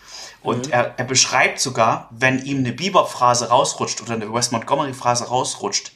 [0.43, 0.73] Und mhm.
[0.73, 5.93] er, er beschreibt sogar, wenn ihm eine Bebop-Phrase rausrutscht oder eine West Montgomery-Phrase rausrutscht,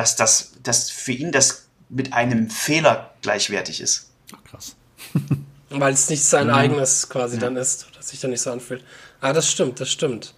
[0.00, 4.10] dass das dass für ihn das mit einem Fehler gleichwertig ist.
[4.32, 4.76] Ach, krass.
[5.70, 6.54] Weil es nicht sein mhm.
[6.54, 7.42] eigenes quasi ja.
[7.42, 8.82] dann ist, dass sich dann nicht so anfühlt.
[9.20, 10.34] Ah, das stimmt, das stimmt.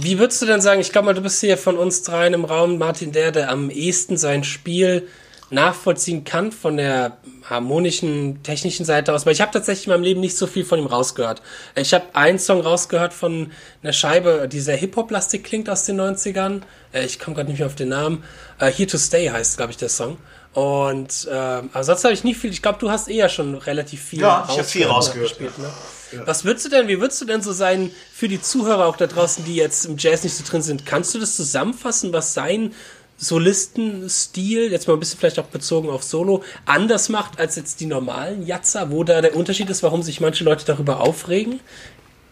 [0.00, 2.44] Wie würdest du denn sagen, ich glaube mal, du bist hier von uns dreien im
[2.44, 5.08] Raum, Martin, der, der am ehesten sein Spiel
[5.54, 9.24] nachvollziehen kann von der harmonischen, technischen Seite aus.
[9.24, 11.40] Weil ich habe tatsächlich in meinem Leben nicht so viel von ihm rausgehört.
[11.76, 16.62] Ich habe einen Song rausgehört von einer Scheibe, die sehr Hip-Hop-lastig klingt aus den 90ern.
[16.92, 18.24] Äh, ich komme gerade nicht mehr auf den Namen.
[18.60, 20.18] Uh, Here to Stay heißt, glaube ich, der Song.
[20.54, 22.50] Und äh, aber sonst habe ich nicht viel.
[22.50, 24.20] Ich glaube, du hast eher schon relativ viel.
[24.20, 25.30] Ja, ich habe viel rausgehört.
[25.30, 25.68] Gespielt, ne?
[26.12, 26.26] ja.
[26.26, 29.08] Was würdest du denn, wie würdest du denn so sein für die Zuhörer auch da
[29.08, 30.86] draußen, die jetzt im Jazz nicht so drin sind?
[30.86, 32.72] Kannst du das zusammenfassen, was sein
[33.16, 37.86] Solistenstil, jetzt mal ein bisschen vielleicht auch bezogen auf Solo, anders macht als jetzt die
[37.86, 41.60] normalen Jatzer, wo da der Unterschied ist, warum sich manche Leute darüber aufregen?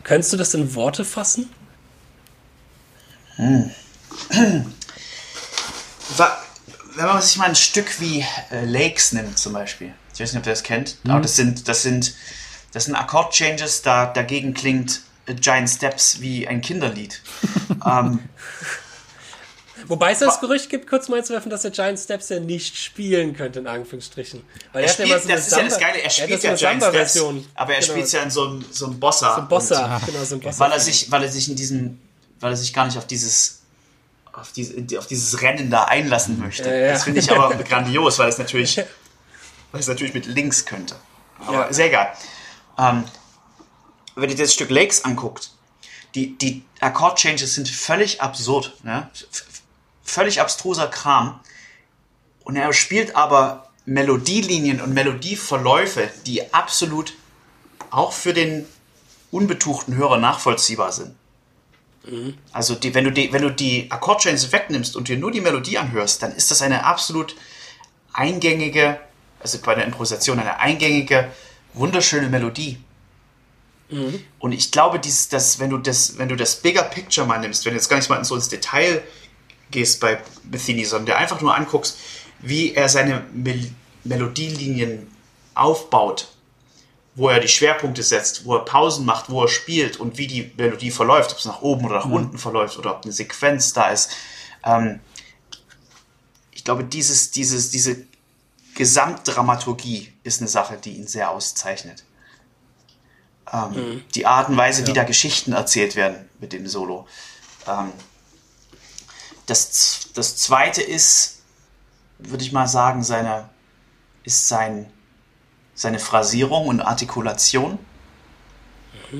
[0.02, 1.48] Könntest du das in Worte fassen?
[3.36, 3.70] Hm.
[6.94, 10.40] Wenn man sich mal ein Stück wie äh, Lakes nimmt zum Beispiel, ich weiß nicht,
[10.40, 11.12] ob ihr das kennt, mhm.
[11.12, 12.14] aber das sind, das sind,
[12.72, 17.22] das sind Akkord-Changes, da, dagegen klingt Giant Steps wie ein Kinderlied.
[17.86, 18.18] ähm,
[19.88, 22.76] Wobei es das Gerücht gibt, kurz mal zu werfen, dass der Giant Steps ja nicht
[22.76, 24.44] spielen könnte, in Anführungsstrichen.
[24.72, 26.82] Weil er, er spielt, ja so das ist ja das Geile, er spielt ja Giant
[26.82, 27.20] Steps,
[27.54, 27.92] aber er genau.
[27.92, 29.34] spielt ja in so einem so Bossa.
[29.34, 30.64] So ein Bossa, und, genau, so ein Bossa.
[30.64, 32.00] Weil er sich, weil er sich in diesem,
[32.40, 33.62] weil er sich gar nicht auf dieses
[34.32, 36.68] auf, diese, auf dieses Rennen da einlassen möchte.
[36.68, 36.92] Ja, ja.
[36.92, 38.78] Das finde ich aber grandios, weil es natürlich,
[39.72, 40.96] weil es natürlich mit links könnte.
[41.38, 41.72] Aber Ja.
[41.72, 42.12] sehr egal.
[42.78, 43.04] Ähm,
[44.14, 45.50] wenn ihr das Stück Lakes anguckt,
[46.14, 48.74] die, die Akkord-Changes sind völlig absurd.
[48.82, 49.08] Ne?
[50.02, 51.40] Völlig abstruser Kram.
[52.44, 57.14] Und er spielt aber Melodielinien und Melodieverläufe, die absolut
[57.90, 58.66] auch für den
[59.30, 61.14] unbetuchten Hörer nachvollziehbar sind.
[62.52, 65.78] Also die, wenn du die, wenn du die Akkordchains wegnimmst und dir nur die Melodie
[65.78, 67.36] anhörst, dann ist das eine absolut
[68.12, 68.98] eingängige,
[69.40, 71.30] also bei der Improvisation eine eingängige,
[71.74, 72.78] wunderschöne Melodie.
[74.38, 77.64] Und ich glaube, dieses, dass, wenn du das, wenn du das Bigger Picture mal nimmst,
[77.64, 79.02] wenn du jetzt gar nicht mal so ins Detail
[79.72, 81.98] gehst bei Metheny, sondern dir einfach nur anguckst,
[82.40, 83.70] wie er seine Mel
[84.04, 85.06] Melodielinien
[85.54, 86.28] aufbaut,
[87.14, 90.50] wo er die Schwerpunkte setzt, wo er Pausen macht, wo er spielt und wie die
[90.56, 93.90] Melodie verläuft, ob es nach oben oder nach unten verläuft oder ob eine Sequenz da
[93.90, 94.10] ist.
[94.64, 94.98] Ähm,
[96.50, 98.04] ich glaube, dieses, dieses, diese
[98.74, 102.04] Gesamtdramaturgie ist eine Sache, die ihn sehr auszeichnet.
[103.52, 107.06] Ähm, Die Art und Weise, wie da Geschichten erzählt werden mit dem Solo.
[107.68, 107.92] Ähm,
[109.46, 111.40] das, das zweite ist,
[112.18, 113.48] würde ich mal sagen, seine,
[114.24, 114.90] ist sein,
[115.74, 117.78] seine Phrasierung und Artikulation.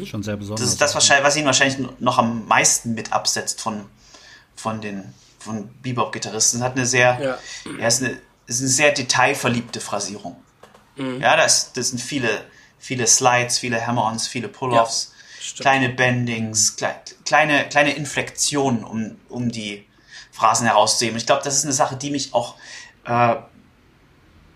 [0.05, 0.61] Schon sehr besonders.
[0.65, 3.85] Das ist das, wahrscheinlich, was ihn wahrscheinlich noch am meisten mit absetzt von,
[4.57, 6.61] von den von Bebop-Gitarristen.
[6.61, 7.39] Er Hat eine sehr, Ja.
[7.79, 10.37] er ist eine, ist eine sehr detailverliebte Phrasierung.
[10.97, 12.29] Ja, das, das sind viele,
[12.79, 15.61] viele Slides, viele Hammer-ons, viele Pull-offs, stimmt.
[15.63, 19.87] kleine Bendings, klei- kleine, kleine Inflektionen, um, um die
[20.33, 21.17] Phrasen herauszuheben.
[21.17, 22.57] Ich glaube, das ist eine Sache, die mich auch
[23.05, 23.45] äh, ein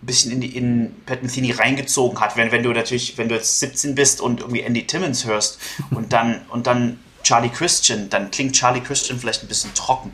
[0.01, 3.59] bisschen in, die, in Pat Metheny reingezogen hat, wenn, wenn du natürlich, wenn du jetzt
[3.59, 5.59] 17 bist und irgendwie Andy Timmons hörst
[5.91, 10.13] und dann, und dann Charlie Christian, dann klingt Charlie Christian vielleicht ein bisschen trocken.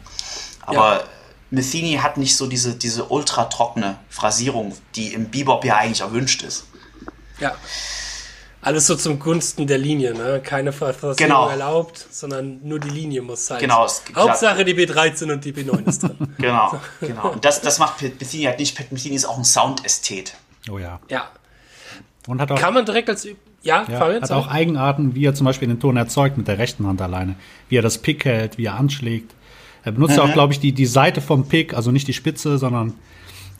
[0.61, 1.03] Aber Ja.
[1.51, 6.41] Metheny hat nicht so diese, diese ultra trockene Phrasierung, die im Bebop ja eigentlich erwünscht
[6.41, 6.65] ist.
[7.39, 7.55] Ja.
[8.63, 10.41] Alles so zum Gunsten der Linie, ne?
[10.43, 11.49] Keine Verfassung Genau.
[11.49, 13.59] erlaubt, sondern nur die Linie muss sein.
[13.59, 14.01] Genau, es-.
[14.15, 16.17] Hauptsache die B13 und die B9 ist drin.
[16.37, 17.31] Genau, genau.
[17.31, 18.75] Und das, das macht Pat Metheny halt nicht.
[18.77, 20.33] Pat Metheny ist auch ein Soundästhet.
[20.71, 20.99] oh ja.
[21.09, 21.27] ja.
[22.27, 23.25] Und hat auch, Kann man direkt als.
[23.25, 24.41] Ja, ja, Fabian, hat sorry.
[24.41, 27.35] auch Eigenarten, wie er zum Beispiel den Ton erzeugt mit der rechten Hand alleine.
[27.69, 29.33] Wie er das Pick hält, wie er anschlägt.
[29.83, 32.57] Er benutzt ja auch, glaube ich, die, die Seite vom Pick, also nicht die Spitze,
[32.57, 32.93] sondern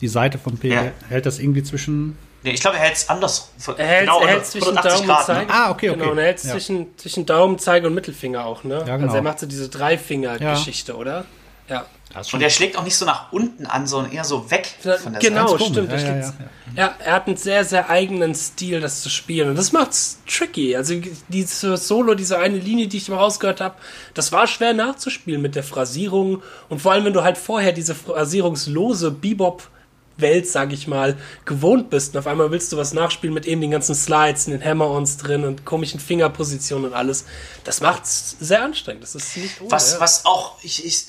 [0.00, 0.72] die Seite vom Pick.
[0.72, 0.92] Ja.
[1.08, 2.16] Hält das irgendwie zwischen.
[2.44, 3.50] Nee, ich glaube, er hält es anders.
[3.66, 5.24] Er hält, hält oder zwischen 180 Daumen und ne?
[5.24, 5.54] Zeiger.
[5.54, 5.98] Ah, okay, okay.
[5.98, 6.50] Genau, und er hält Ja.
[6.52, 8.84] zwischen, zwischen Daumen, Zeiger und Mittelfinger auch, ne?
[8.86, 9.06] Ja, genau.
[9.06, 11.24] Also er macht so diese Dreifinger-Geschichte, oder?
[11.68, 11.86] Ja.
[12.12, 14.68] Das ist Und er schlägt auch nicht so nach unten an, sondern eher so weg
[14.80, 15.64] von der genau, Seite.
[15.64, 15.90] stimmt.
[15.90, 16.32] Ja, ja, ja,
[16.76, 19.48] ja, er hat einen sehr, sehr eigenen Stil, das zu spielen.
[19.48, 20.76] Und das macht's tricky.
[20.76, 20.94] Also
[21.28, 23.76] dieses Solo, diese eine Linie, die ich immer rausgehört habe,
[24.12, 26.42] das war schwer nachzuspielen mit der Phrasierung.
[26.68, 29.68] Und vor allem, wenn du halt vorher diese phrasierungslose Bebop
[30.16, 33.60] Welt, sag ich mal, gewohnt bist und auf einmal willst du was nachspielen mit eben
[33.60, 37.24] den ganzen Slides und den Hammer-Ons drin und komischen Fingerpositionen und alles.
[37.64, 39.02] Das macht's sehr anstrengend.
[39.02, 40.00] Das ist nicht ohne, Was, ja.
[40.00, 41.06] was auch, ich, ich,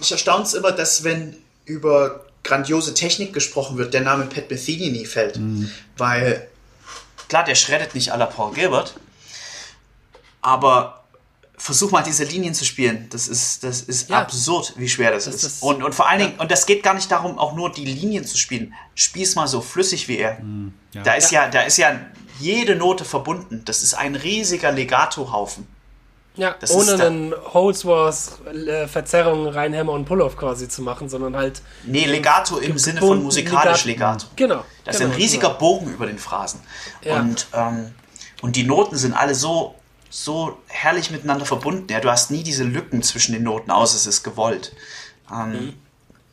[0.00, 4.90] ich erstaune es immer, dass wenn über grandiose Technik gesprochen wird, der Name Pat Metheny
[4.90, 5.40] nie fällt.
[5.96, 6.46] Weil,
[7.28, 8.94] klar, der schreddet nicht à la Paul Gilbert,
[10.42, 11.03] aber
[11.56, 13.06] versuch mal diese Linien zu spielen.
[13.10, 14.18] Das ist, das ist Ja.
[14.22, 15.42] absurd, wie schwer das, ist.
[15.44, 17.84] ist- Und, und vor allen Dingen, und das geht gar nicht darum, auch nur die
[17.84, 18.74] Linien zu spielen.
[18.94, 20.38] Spiel's mal so flüssig wie er.
[20.92, 21.02] ja.
[21.02, 21.48] Da ist ja.
[21.48, 22.00] da ist ja
[22.40, 23.62] jede Note verbunden.
[23.64, 25.66] Das ist ein riesiger Legato-Haufen.
[26.36, 31.36] Ja, Das ohne einen Holdsworth äh, Verzerrung rein Hammer und Pull-off quasi zu machen, sondern
[31.36, 34.26] halt Nee, Legato im Sinne von musikalisch Legato.
[34.34, 34.64] genau.
[34.84, 35.58] Das genau, ist ein riesiger Genau.
[35.60, 36.58] Bogen über den Phrasen.
[37.04, 37.20] Ja.
[37.20, 37.92] Und, ähm,
[38.42, 39.76] und die Noten sind alle so,
[40.14, 41.88] so herrlich miteinander verbunden.
[41.90, 44.72] Ja, du hast nie diese Lücken zwischen den Noten, außer es ist gewollt.
[45.28, 45.74] Ähm, Mhm.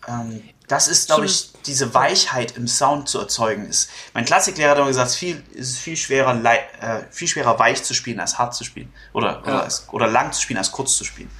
[0.07, 3.89] ähm, das ist, glaube ich, diese Weichheit im Sound zu erzeugen ist.
[4.13, 7.57] Mein Klassiklehrer hat immer gesagt, es ist viel, es ist viel schwerer, äh, viel schwerer
[7.57, 8.93] weich zu spielen als hart zu spielen.
[9.13, 9.59] Oder, oder, Ja.
[9.61, 11.31] als, oder lang zu spielen als kurz zu spielen.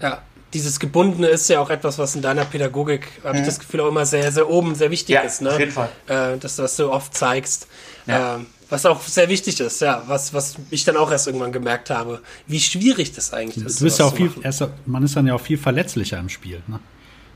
[0.00, 0.22] Ja,
[0.54, 3.88] dieses Gebundene ist ja auch etwas, was in deiner Pädagogik, habe ich das Gefühl, auch
[3.88, 5.42] immer sehr, sehr oben sehr wichtig Ja, ist.
[5.42, 5.50] Ne?
[5.50, 5.90] auf jeden Fall.
[6.06, 7.66] Äh, dass du das so oft zeigst.
[8.06, 8.36] Ja.
[8.36, 11.90] Ähm, was auch sehr wichtig ist, ja, was, was ich dann auch erst irgendwann gemerkt
[11.90, 13.80] habe, wie schwierig das eigentlich ist.
[13.80, 16.62] Du bist ja auch viel, erst, man ist dann ja auch viel verletzlicher im Spiel.
[16.66, 16.80] Ne?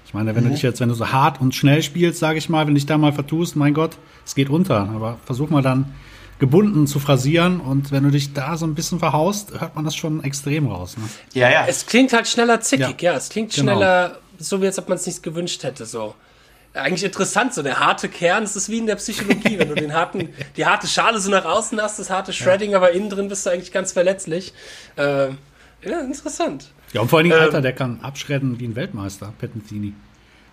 [0.06, 0.36] Ich meine, Mhm.
[0.36, 2.74] wenn du dich jetzt, wenn du so hart und schnell spielst, sage ich mal, wenn
[2.74, 4.88] du dich da mal vertust, mein Gott, es geht unter.
[4.88, 5.94] Aber versuch mal dann
[6.38, 9.96] gebunden zu phrasieren und wenn du dich da so ein bisschen verhaust, hört man das
[9.96, 10.96] schon extrem raus.
[10.96, 11.04] Ne?
[11.34, 11.66] Ja, ja.
[11.66, 13.12] Es klingt halt schneller zickig, ja.
[13.12, 13.16] Ja.
[13.18, 13.72] Es klingt Genau.
[13.72, 16.14] schneller, so wie als ob man es nicht gewünscht hätte, so.
[16.74, 19.92] Eigentlich interessant, so der harte Kern, das ist wie in der Psychologie, wenn du den
[19.94, 23.44] harten, die harte Schale so nach außen hast, das harte Shredding, aber innen drin bist
[23.46, 24.52] du eigentlich ganz verletzlich.
[24.96, 25.38] Ähm,
[25.82, 26.70] ja, interessant.
[26.92, 29.92] Ja, und vor allen Dingen, ähm, Alter, der kann abschredden wie ein Weltmeister, Metheny.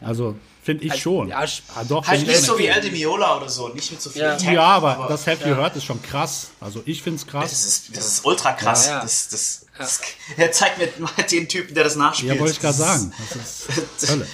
[0.01, 1.27] Also, finde ich also, schon.
[1.27, 4.23] Ja, ah, doch, halt nicht so wie El Miola oder so, nicht mit so viel
[4.23, 6.47] Ja, Tech, ja aber, aber, das Have You Heard ist schon krass.
[6.59, 7.51] Also, ich finde es krass.
[7.51, 8.87] Das ist, das ist ultra krass.
[8.87, 9.01] Ja, ja.
[9.03, 10.01] Das, das, das,
[10.35, 12.33] er zeigt mir mal den Typen, der das nachspielt.
[12.33, 13.13] Ja, wollte ich gerade sagen.
[13.33, 14.27] Das ist Hölle.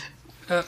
[0.50, 0.64] Ja.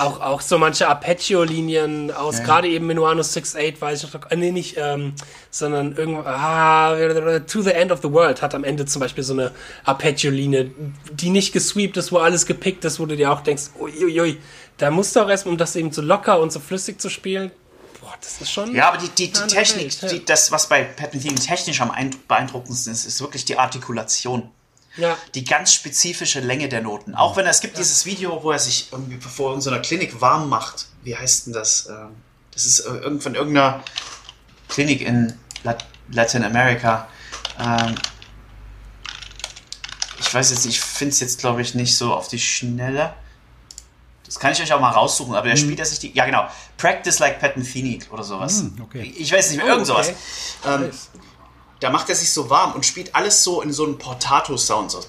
[0.00, 2.44] Auch, auch so manche Arpeggio-Linien aus, ja.
[2.44, 5.14] gerade eben Minuano 6-8, weiß ich noch, äh, nee, nicht, ähm,
[5.50, 6.96] sondern irgendwo, ah,
[7.46, 9.52] To the End of the World hat am Ende zum Beispiel so eine
[9.84, 10.70] Arpeggio-Linie,
[11.12, 14.38] die nicht gesweept ist, wo alles gepickt ist, wo du dir auch denkst, uiuiui,
[14.78, 17.50] da musst du auch erst, um das eben so locker und so flüssig zu spielen,
[18.00, 18.74] boah, das ist schon.
[18.74, 20.08] Ja, aber die, die, die Technik, Welt, ja.
[20.08, 21.92] die, das, was bei Pat Metheny technisch am
[22.26, 24.50] beeindruckendsten ist, ist wirklich die Artikulation.
[24.96, 25.16] Ja.
[25.34, 27.14] Die ganz spezifische Länge der Noten.
[27.14, 27.78] Auch wenn es gibt ja.
[27.78, 30.86] dieses Video, wo er sich irgendwie vor in so einer Klinik warm macht.
[31.02, 31.86] Wie heißt denn das?
[31.88, 32.16] Ähm,
[32.52, 33.82] das ist äh, irgendwann irgendeiner
[34.68, 35.34] Klinik in
[36.10, 37.08] Latin America.
[37.58, 37.94] Ähm,
[40.18, 43.14] ich weiß jetzt, ich finde es jetzt, glaube ich, nicht so auf die Schnelle.
[44.24, 45.62] Das kann ich euch auch mal raussuchen, aber der hm.
[45.64, 46.12] spielt er sich die.
[46.12, 46.48] Ja, genau.
[46.76, 48.60] Practice like Pat Metheny oder sowas.
[48.60, 49.12] Hm, okay.
[49.16, 50.12] Ich weiß nicht mehr, irgend sowas.
[50.64, 50.84] Oh, okay.
[50.84, 50.90] ähm,
[51.80, 54.90] da macht er sich so warm und spielt alles so in so einem Portato-Sound.
[54.90, 55.00] So.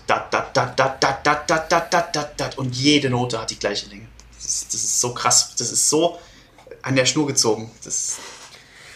[2.58, 4.08] Und jede Note hat die gleiche Länge.
[4.38, 5.54] Das ist, das ist so krass.
[5.58, 6.18] Das ist so
[6.82, 7.70] an der Schnur gezogen.
[7.84, 8.18] Das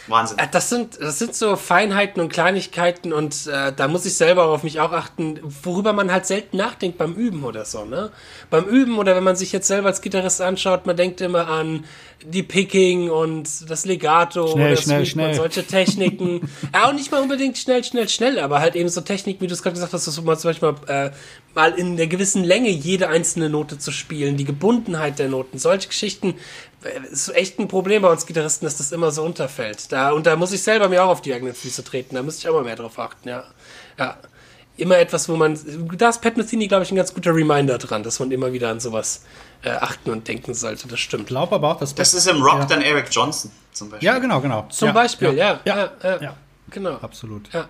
[0.08, 0.38] Wahnsinn.
[0.38, 4.46] Äh, das sind, das sind so Feinheiten und Kleinigkeiten und äh, da muss ich selber
[4.46, 8.10] auf mich auch achten, worüber man halt selten nachdenkt beim Üben oder so, ne?
[8.50, 11.84] Beim Üben oder wenn man sich jetzt selber als Gitarrist anschaut, man denkt immer an
[12.24, 15.34] die Picking und das Legato schnell, oder schnell, schnell.
[15.34, 16.48] solche Techniken.
[16.74, 19.52] ja, auch nicht mal unbedingt schnell, schnell, schnell, aber halt eben so Techniken, wie du
[19.52, 21.10] es gerade gesagt hast, dass man zum Beispiel äh,
[21.54, 25.88] mal in der gewissen Länge jede einzelne Note zu spielen, die Gebundenheit der Noten, solche
[25.88, 26.34] Geschichten
[27.10, 29.90] ist echt ein Problem bei uns Gitarristen, dass das immer so unterfällt.
[29.92, 32.14] Da, und da muss ich selber mir auch auf die eigenen Füße treten.
[32.14, 33.44] Da muss ich auch mal mehr drauf achten, ja.
[33.98, 34.16] Ja.
[34.78, 35.58] Immer etwas, wo man.
[35.96, 38.68] Da ist Pat Metheny, glaube ich, ein ganz guter Reminder dran, dass man immer wieder
[38.68, 39.24] an sowas
[39.62, 40.86] äh, achten und denken sollte.
[40.86, 41.22] Das stimmt.
[41.22, 41.94] Ich glaube aber auch, dass.
[41.94, 42.64] Das ist im Rock ja.
[42.66, 44.06] dann Eric Johnson zum Beispiel.
[44.06, 44.66] Ja, genau, genau.
[44.68, 45.60] Zum ja, Beispiel, ja.
[45.64, 46.36] Ja, ja, ja.
[46.70, 46.96] Genau.
[46.96, 47.48] Absolut.
[47.54, 47.68] Ja.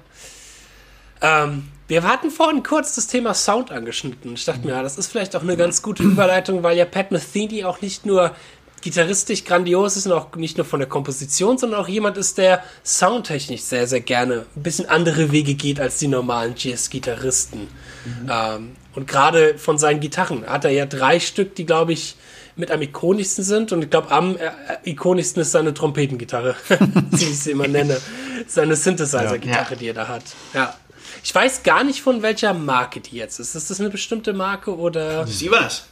[1.20, 4.34] Ähm, wir hatten vorhin kurz das Thema Sound angeschnitten.
[4.34, 7.12] Ich dachte mir, ja, das ist vielleicht auch eine ganz gute Überleitung, weil ja Pat
[7.12, 8.34] Metheny auch nicht nur
[8.82, 12.62] gitarristisch grandios ist und auch nicht nur von der Komposition, sondern auch jemand ist, der
[12.84, 17.62] soundtechnisch sehr, sehr gerne ein bisschen andere Wege geht als die normalen Jazz-Gitarristen.
[18.04, 18.30] Mhm.
[18.30, 22.16] Ähm, und gerade von seinen Gitarren hat er ja drei Stück, die, glaube ich,
[22.56, 23.72] mit am ikonischsten sind.
[23.72, 24.50] Und ich glaube, am äh,
[24.84, 26.56] ikonischsten ist seine Trompetengitarre,
[27.10, 28.00] wie ich sie immer nenne.
[28.46, 29.76] Seine Synthesizer-Gitarre, ja.
[29.76, 30.24] die er da hat.
[30.54, 30.74] Ja.
[31.22, 33.54] Ich weiß gar nicht, von welcher Marke die jetzt ist.
[33.54, 35.24] Ist das eine bestimmte Marke oder?
[35.24, 35.84] Ist Ibanez.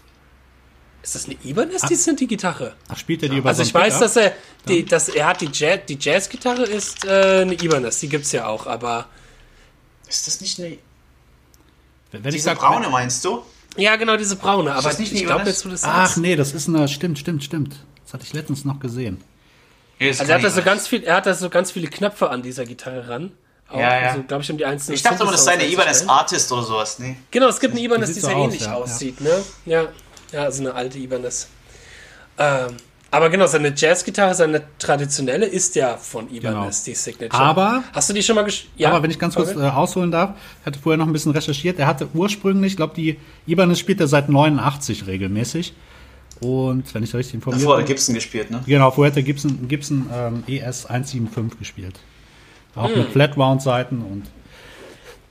[1.04, 2.72] Ist das eine Ibanez, die sind die Gitarre?
[2.88, 4.32] Ach, spielt er die über Also ich weiß, dass er,
[4.66, 8.32] die, dass er hat die, Jazz, die Jazz-Gitarre ist äh, eine Ibanez, die gibt es
[8.32, 9.06] ja auch, aber...
[10.08, 10.78] Ist das nicht eine...
[12.10, 13.42] Wenn diese ich sag, braune meinst du?
[13.76, 16.88] Ja, genau, diese braune, aber ich glaube jetzt, wo das Ach nee, das ist eine,
[16.88, 17.76] stimmt, stimmt, stimmt.
[18.04, 19.22] Das hatte ich letztens noch gesehen.
[20.00, 22.40] Also er hat, da so ganz viel, er hat da so ganz viele Knöpfe an
[22.40, 23.32] dieser Gitarre ran.
[23.68, 24.08] Auch, ja, ja.
[24.10, 26.62] Also, glaube ich, um die einzelnen Ich dachte aber, das sei eine Ibanez Artist oder
[26.62, 27.16] sowas, nee.
[27.30, 29.26] Genau, es gibt eine Ibanez, die, die sehr ähnlich ja, aussieht, ja.
[29.26, 29.44] ne?
[29.66, 29.88] Ja.
[30.32, 31.48] Ja, so eine alte Ibanez.
[32.38, 32.76] Ähm,
[33.14, 36.84] aber genau, seine Jazzgitarre, seine traditionelle, ist ja von Ibanez, genau.
[36.84, 37.40] die Signature.
[37.40, 37.84] Aber.
[37.92, 38.72] Hast du die schon mal gespielt?
[38.76, 38.90] Ja.
[38.90, 41.78] Aber wenn ich ganz kurz äh, ausholen darf, ich hatte vorher noch ein bisschen recherchiert.
[41.78, 45.74] Er hatte ursprünglich, ich glaube, die Ibanez spielt er seit 89 regelmäßig.
[46.40, 47.68] Und wenn ich richtig informiert bin.
[47.68, 48.64] Vorher Gibson gespielt, ne?
[48.66, 52.00] Genau, vorher hat er Gibson, Gibson ähm, ES 175 gespielt.
[52.74, 52.98] Auch hm.
[52.98, 54.24] mit Flat-Round-Seiten und.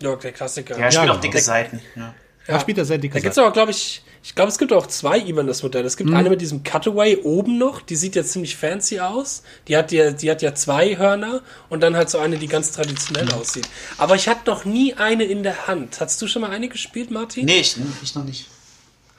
[0.02, 0.78] Ja, der Klassiker.
[0.78, 1.46] Ja, er spielt ja, auch dicke genau.
[1.46, 1.82] Seiten.
[1.98, 2.14] Ja.
[2.48, 2.56] Ja.
[2.56, 4.72] Er spielt er sehr dicke Da gibt es aber, glaube ich, ich glaube, es gibt
[4.72, 5.86] auch zwei Ibanez-Modelle.
[5.86, 6.16] Es gibt mhm.
[6.16, 9.44] eine mit diesem Cutaway oben noch, die sieht ja ziemlich fancy aus.
[9.68, 12.72] Die hat ja, die hat ja zwei Hörner und dann halt so eine, die ganz
[12.72, 13.34] traditionell mhm.
[13.34, 13.68] aussieht.
[13.98, 16.00] Aber ich hatte noch nie eine in der Hand.
[16.00, 17.46] Hast du schon mal eine gespielt, Martin?
[17.46, 18.48] Nee, ich, ich noch nicht.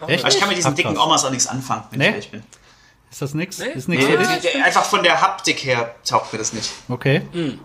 [0.07, 0.27] Echt?
[0.27, 2.07] ich kann mit diesen dicken Omas auch nichts anfangen, wenn nee?
[2.07, 2.43] ich ehrlich bin.
[3.11, 3.59] Ist das nix?
[3.59, 3.67] Nee?
[3.75, 6.71] Ist nix nee, einfach von der Haptik her taugt mir das nicht.
[6.89, 7.23] Okay.
[7.33, 7.61] Mhm.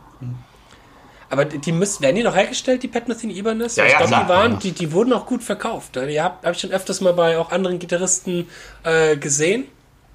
[1.30, 3.76] Aber die müssen, werden die noch hergestellt, die Pat Metheny Ibanez?
[3.76, 5.96] Ja, ich ja, glaube, die waren, die, die wurden auch gut verkauft.
[5.96, 8.48] Die habe hab ich schon öfters mal bei auch anderen Gitarristen
[8.84, 9.66] äh, gesehen.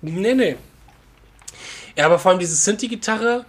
[0.03, 0.57] Nee, nee.
[1.97, 3.45] Ja, aber vor allem diese Synthi-Gitarre,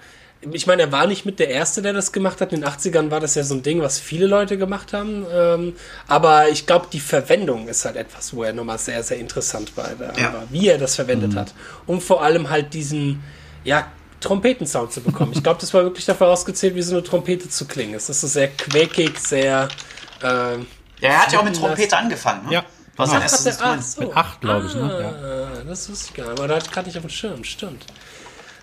[0.51, 2.53] ich meine, er war nicht mit der Erste, der das gemacht hat.
[2.53, 5.25] In den 80ern war das ja so ein Ding, was viele Leute gemacht haben.
[5.33, 5.75] Ähm,
[6.07, 9.89] aber ich glaube, die Verwendung ist halt etwas, wo er nochmal sehr, sehr interessant war.
[10.17, 10.43] Ja.
[10.51, 11.39] Wie er das verwendet mhm.
[11.39, 11.55] hat.
[11.87, 13.23] Und vor allem halt diesen,
[13.63, 13.87] ja,
[14.25, 15.31] Trompetensound zu bekommen.
[15.33, 17.93] Ich glaube, das war wirklich dafür ausgezählt, wie so eine Trompete zu klingen.
[17.93, 19.67] Es ist so sehr quäkig, sehr.
[20.21, 20.57] Äh, ja,
[20.99, 22.45] er hat ja auch mit Trompete angefangen.
[22.47, 22.53] Ne?
[22.53, 22.65] Ja.
[22.97, 24.01] Was sein erstes er, so.
[24.01, 24.73] Mit acht, glaube ich.
[24.73, 24.81] Ne?
[24.81, 25.09] Ja.
[25.09, 26.39] Ah, das wusste ich gar nicht.
[26.39, 27.85] Aber da hatte ich auf dem Schirm, stimmt.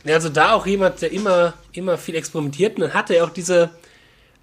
[0.04, 2.76] Ja, also da auch jemand, der immer, immer viel experimentiert.
[2.76, 3.70] Und dann hatte er auch diese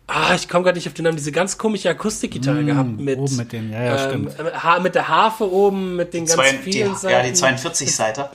[0.09, 3.19] ah, ich komme gerade nicht auf den Namen, diese ganz komische Akustikgitarre mm, gehabt mit,
[3.19, 4.83] oben mit den, ja, ja, ähm, stimmt.
[4.83, 8.31] mit der Harfe oben, mit den ganz Zwei, vielen die, Ja, die 42-Seiter.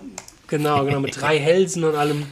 [0.47, 2.27] Genau, genau, mit drei Hälsen und allem.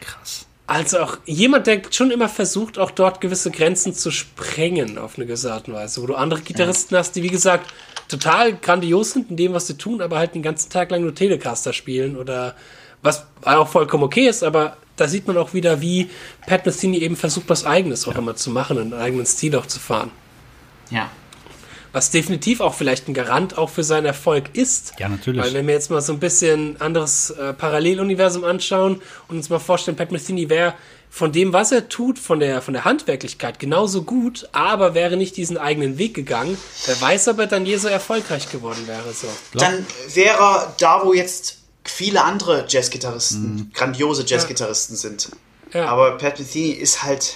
[0.00, 0.46] Krass.
[0.66, 5.26] Also auch jemand, der schon immer versucht, auch dort gewisse Grenzen zu sprengen auf eine
[5.26, 7.00] gewisse Art und Weise, wo du andere Gitarristen ja.
[7.00, 7.72] hast, die wie gesagt
[8.08, 11.14] total grandios sind in dem, was sie tun, aber halt den ganzen Tag lang nur
[11.14, 12.54] Telecaster spielen oder
[13.02, 16.08] was auch vollkommen okay ist, aber da sieht man auch wieder, wie
[16.46, 18.18] Pat Metheny eben versucht, was Eigenes auch ja.
[18.18, 20.10] immer zu machen, einen eigenen Stil auch zu fahren.
[20.90, 21.10] Ja.
[21.94, 24.94] Was definitiv auch vielleicht ein Garant auch für seinen Erfolg ist.
[24.98, 25.40] Ja, natürlich.
[25.40, 29.60] Weil wenn wir jetzt mal so ein bisschen anderes äh, Paralleluniversum anschauen und uns mal
[29.60, 30.74] vorstellen, Pat Metheny wäre
[31.08, 35.36] von dem, was er tut, von der, von der Handwerklichkeit genauso gut, aber wäre nicht
[35.36, 39.12] diesen eigenen Weg gegangen, wer weiß, ob er dann je so erfolgreich geworden wäre.
[39.12, 39.28] So.
[39.56, 43.70] Dann wäre er da, wo jetzt viele andere Jazzgitarristen, mhm.
[43.72, 45.00] grandiose Jazzgitarristen ja.
[45.00, 45.28] sind.
[45.72, 45.86] Ja.
[45.86, 47.34] Aber Pat Metheny ist halt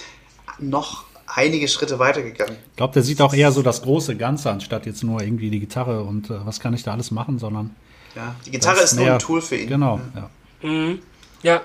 [0.57, 2.57] noch einige Schritte weitergegangen.
[2.71, 5.59] Ich glaube, der sieht auch eher so das große Ganze, anstatt jetzt nur irgendwie die
[5.59, 7.75] Gitarre und äh, was kann ich da alles machen, sondern.
[8.15, 9.69] Ja, die Gitarre ist, nur ein Tool für ihn.
[9.69, 10.29] Genau, ja.
[10.67, 10.99] Mhm.
[11.43, 11.61] Ja.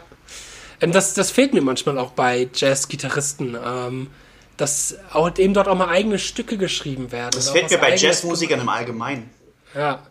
[0.80, 3.56] Ähm, das, das fehlt mir manchmal auch bei Jazz-Gitarristen.
[3.64, 4.08] Ähm,
[4.56, 7.32] dass auch eben dort auch mal eigene Stücke geschrieben werden.
[7.34, 9.30] Das fehlt mir bei Jazzmusikern im Allgemeinen.
[9.74, 10.02] Ja.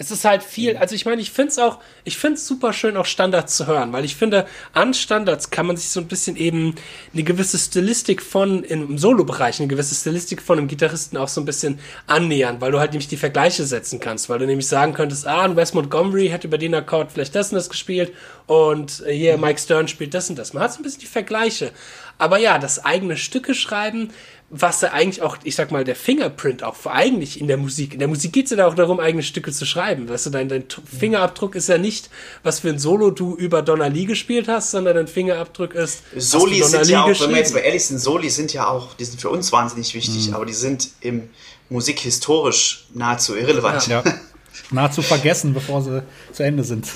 [0.00, 2.72] Es ist halt viel, also ich meine, ich finde es auch, ich finde es super
[2.72, 6.08] schön, auch Standards zu hören, weil ich finde, an Standards kann man sich so ein
[6.08, 6.74] bisschen eben
[7.12, 11.44] eine gewisse Stilistik von, im Solo-Bereich, eine gewisse Stilistik von einem Gitarristen auch so ein
[11.44, 15.26] bisschen annähern, weil du halt nämlich die Vergleiche setzen kannst, weil du nämlich sagen könntest,
[15.26, 18.14] ah, ein Wes Montgomery hat über den Akkord vielleicht das und das gespielt
[18.46, 20.54] und hier Mike Stern spielt das und das.
[20.54, 21.72] Man hat so ein bisschen die Vergleiche.
[22.20, 24.10] Aber ja, das eigene Stücke schreiben,
[24.50, 27.94] was da eigentlich auch, ich sag mal, der Fingerprint auch eigentlich in der Musik.
[27.94, 30.08] In der Musik geht es ja auch darum, eigene Stücke zu schreiben.
[30.08, 32.10] Weißt du, dein, dein Fingerabdruck ist ja nicht,
[32.42, 36.02] was für ein Solo du über Donna Lee gespielt hast, sondern dein Fingerabdruck ist.
[36.14, 39.04] Soli sind ja auch, wenn wir jetzt mal ehrlich sind, Soli sind ja auch, die
[39.04, 40.34] sind für uns wahnsinnig wichtig, mhm.
[40.34, 41.30] aber die sind im
[41.70, 43.86] musikhistorisch nahezu irrelevant.
[43.86, 44.02] Ja.
[44.04, 44.14] ja.
[44.70, 46.86] nahezu vergessen, bevor sie zu Ende sind.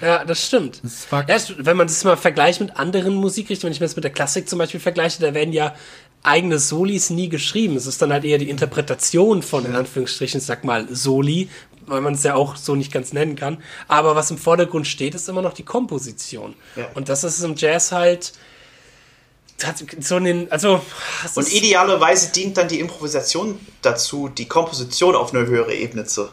[0.00, 0.80] ja, das stimmt.
[0.82, 4.04] Das ja, wenn man das mal vergleicht mit anderen Musikrichtungen, wenn ich mir das mit
[4.04, 5.74] der Klassik zum Beispiel vergleiche, da werden ja
[6.22, 7.76] eigene Solis nie geschrieben.
[7.76, 11.48] Es ist dann halt eher die Interpretation von, in Anführungsstrichen, sag mal, Soli,
[11.86, 13.62] weil man es ja auch so nicht ganz nennen kann.
[13.88, 16.54] Aber was im Vordergrund steht, ist immer noch die Komposition.
[16.74, 16.88] Ja.
[16.94, 18.32] Und das ist im Jazz halt
[20.00, 20.82] so einen, also
[21.34, 26.28] und idealerweise dient dann die Improvisation dazu, die Komposition auf eine höhere Ebene zu,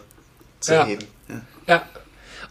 [0.63, 0.85] zu ja.
[0.85, 1.05] heben.
[1.27, 1.41] Ja.
[1.67, 1.83] ja.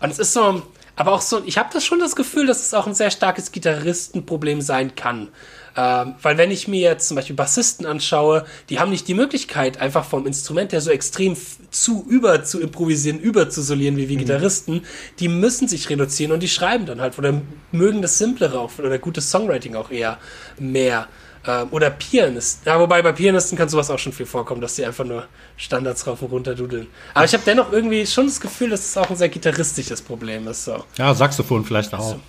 [0.00, 0.62] Und es ist so,
[0.96, 3.52] aber auch so, ich habe das schon das Gefühl, dass es auch ein sehr starkes
[3.52, 5.28] Gitarristenproblem sein kann.
[5.74, 9.80] Ähm, weil wenn ich mir jetzt zum Beispiel Bassisten anschaue, die haben nicht die Möglichkeit,
[9.80, 11.34] einfach vom Instrument her so extrem
[11.70, 14.20] zu über zu improvisieren, über zu solieren wie wir mhm.
[14.20, 14.84] Gitarristen.
[15.18, 18.98] Die müssen sich reduzieren und die schreiben dann halt oder mögen das Simplere auch oder
[18.98, 20.18] gutes Songwriting auch eher
[20.58, 21.08] mehr.
[21.44, 22.62] Ähm, oder Pianisten.
[22.66, 25.26] Ja, wobei bei Pianisten kann sowas auch schon viel vorkommen, dass die einfach nur
[25.56, 26.86] Standards rauf und runter dudeln.
[27.14, 30.46] Aber ich habe dennoch irgendwie schon das Gefühl, dass es auch ein sehr gitarristisches Problem
[30.46, 30.64] ist.
[30.64, 30.84] So.
[30.96, 31.98] Ja, Saxophon vielleicht auch.
[31.98, 32.20] Also,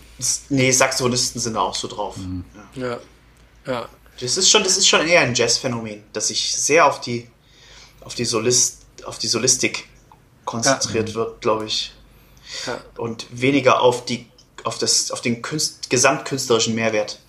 [0.50, 2.18] nee, Saxophonisten sind auch so drauf.
[2.18, 2.44] Mhm.
[2.76, 2.88] Ja.
[2.88, 3.00] ja.
[3.66, 3.90] Ja.
[4.20, 7.28] Das ist schon, das ist schon eher ein Jazzphänomen, dass sich sehr auf die,
[8.02, 9.88] auf die Solist, auf die Solistik
[10.46, 11.16] konzentriert ja.
[11.16, 11.94] wird, glaube ich.
[12.68, 12.80] Ja.
[12.98, 14.28] Und weniger auf die,
[14.64, 17.20] auf das, auf den Künst, gesamtkünstlerischen Mehrwert.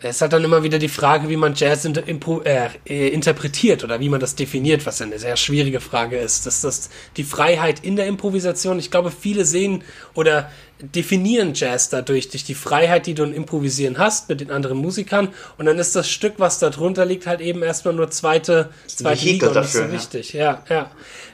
[0.00, 3.82] Es ist halt dann immer wieder die Frage, wie man Jazz inter äh, äh, interpretiert
[3.82, 6.46] oder wie man das definiert, was eine sehr schwierige Frage ist.
[6.46, 8.78] Das ist die Freiheit in der Improvisation.
[8.78, 9.82] Ich glaube, viele sehen
[10.14, 14.78] oder definieren Jazz dadurch, durch die Freiheit, die du im Improvisieren hast mit den anderen
[14.78, 15.30] Musikern.
[15.56, 19.24] Und dann ist das Stück, was da drunter liegt, halt eben erstmal nur zweite, zweite
[19.24, 20.32] Liga und nicht so wichtig.
[20.32, 20.92] Ja, ja.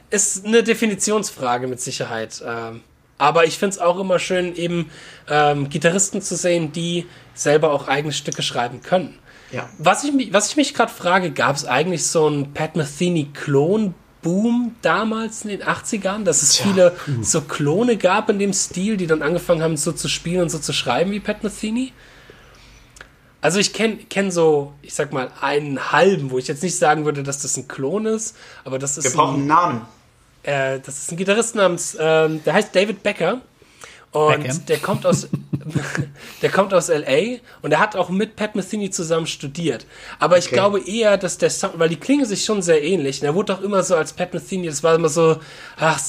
[0.08, 2.42] Ist eine Definitionsfrage mit Sicherheit.
[2.46, 2.80] Ähm,
[3.24, 4.90] aber ich finde es auch immer schön, eben
[5.28, 9.18] ähm, Gitarristen zu sehen, die selber auch eigene Stücke schreiben können.
[9.50, 9.68] Ja.
[9.78, 14.74] Was, ich, was ich mich gerade frage, gab es eigentlich so einen Pat Metheny-Klon Boom
[14.80, 16.66] damals in den 80ern, dass es Tja.
[16.66, 20.48] viele so Klone gab in dem Stil, die dann angefangen haben, so zu spielen und
[20.48, 21.92] so zu schreiben wie Pat Metheny?
[23.42, 27.04] Also ich kenne kenn so, ich sag mal, einen halben, wo ich jetzt nicht sagen
[27.04, 28.34] würde, dass das ein Klon ist,
[28.64, 29.04] aber das ist.
[29.04, 29.86] Wir brauchen einen Namen.
[30.44, 33.40] Äh, das ist ein Gitarrist namens, äh, der heißt David Becker.
[34.12, 34.66] Und Beckham.
[34.66, 35.28] der kommt aus,
[36.42, 39.86] der kommt aus LA und er hat auch mit Pat Metheny zusammen studiert.
[40.20, 40.54] Aber ich okay.
[40.54, 43.20] glaube eher, dass der Sound, weil die klingen sich schon sehr ähnlich.
[43.20, 45.38] Und er wurde auch immer so als Pat Metheny, das war immer so,
[45.76, 46.00] ach,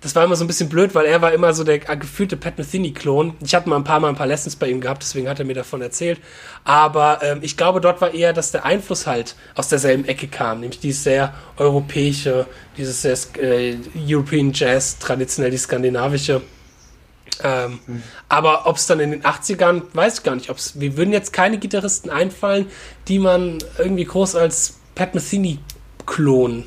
[0.00, 2.56] das war immer so ein bisschen blöd, weil er war immer so der gefühlte Pat
[2.56, 3.34] Metheny-Klon.
[3.40, 5.44] Ich hatte mal ein paar Mal ein paar Lessons bei ihm gehabt, deswegen hat er
[5.44, 6.20] mir davon erzählt.
[6.62, 10.60] Aber ähm, ich glaube, dort war eher, dass der Einfluss halt aus derselben Ecke kam,
[10.60, 12.46] nämlich dieses sehr europäische,
[12.76, 16.42] dieses sehr äh, European Jazz, traditionell die skandinavische.
[17.42, 17.80] Ähm,
[18.28, 20.50] Aber ob es dann in den 80ern, weiß ich gar nicht.
[20.50, 22.66] Ob's, wir würden jetzt keine Gitarristen einfallen,
[23.08, 26.64] die man irgendwie groß als Pat Metheny-Klon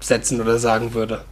[0.00, 1.24] setzen oder sagen würde.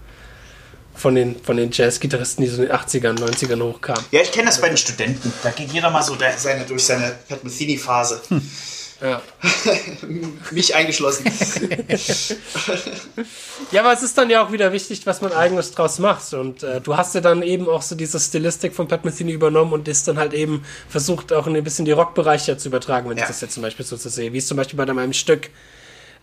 [0.95, 4.05] Von den, von den Jazz-Gitarristen, die so in den 80ern, 90ern hochkamen.
[4.13, 5.33] Ja, ich kenne das bei den Studenten.
[5.43, 8.23] Da geht jeder mal so seine, durch seine Pat Metheny-Phase.
[9.03, 9.21] Ja.
[10.53, 11.25] Mich eingeschlossen.
[13.71, 16.33] Ja, aber es ist dann ja auch wieder wichtig, was man eigenes draus macht.
[16.35, 19.73] Und äh, du hast ja dann eben auch so diese Stilistik von Pat Metheny übernommen
[19.73, 23.25] und ist dann halt eben versucht, auch ein bisschen die Rockbereiche zu übertragen, wenn Ja.
[23.25, 24.33] ich das jetzt zum Beispiel so zu sehe.
[24.33, 25.51] Wie es zum Beispiel bei meinem Stück.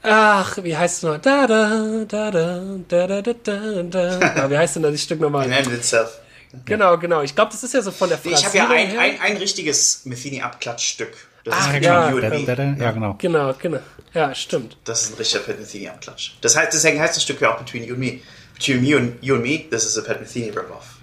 [0.03, 1.17] Ach, wie heißt es noch?
[1.19, 2.49] Da, da, da, da,
[2.87, 4.19] da, da, da, da, da.
[4.35, 5.45] Ja, wie heißt denn das Stück nochmal?
[5.45, 6.19] In and itself.
[6.65, 7.21] Genau, genau.
[7.21, 10.01] Ich glaube, das ist ja so von der Ich habe ja ein, ein, ein richtiges
[10.05, 11.13] Metheny-Abklatschstück.
[11.45, 12.09] Das Ah, ist ja.
[12.11, 12.75] You Da, and da, Me.
[12.77, 13.15] da, ja, genau.
[13.19, 13.79] Genau, genau.
[14.13, 14.75] Ja, stimmt.
[14.83, 16.31] Das ist ein richtiger Pat Metheny-Abklatsch.
[16.41, 18.19] Das heißt, deswegen heißt das Stück ja auch Between You and Me.
[18.55, 20.97] Between You and, you and Me, das ist a Pat Metheny Rip-Off.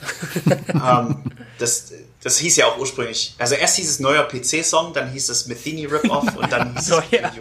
[0.74, 1.22] ähm,
[1.58, 1.92] das,
[2.22, 5.86] das hieß ja auch ursprünglich, also erst hieß es neuer PC-Song, dann hieß es Metheny
[5.86, 7.32] Rip-Off und dann hieß es Neuer.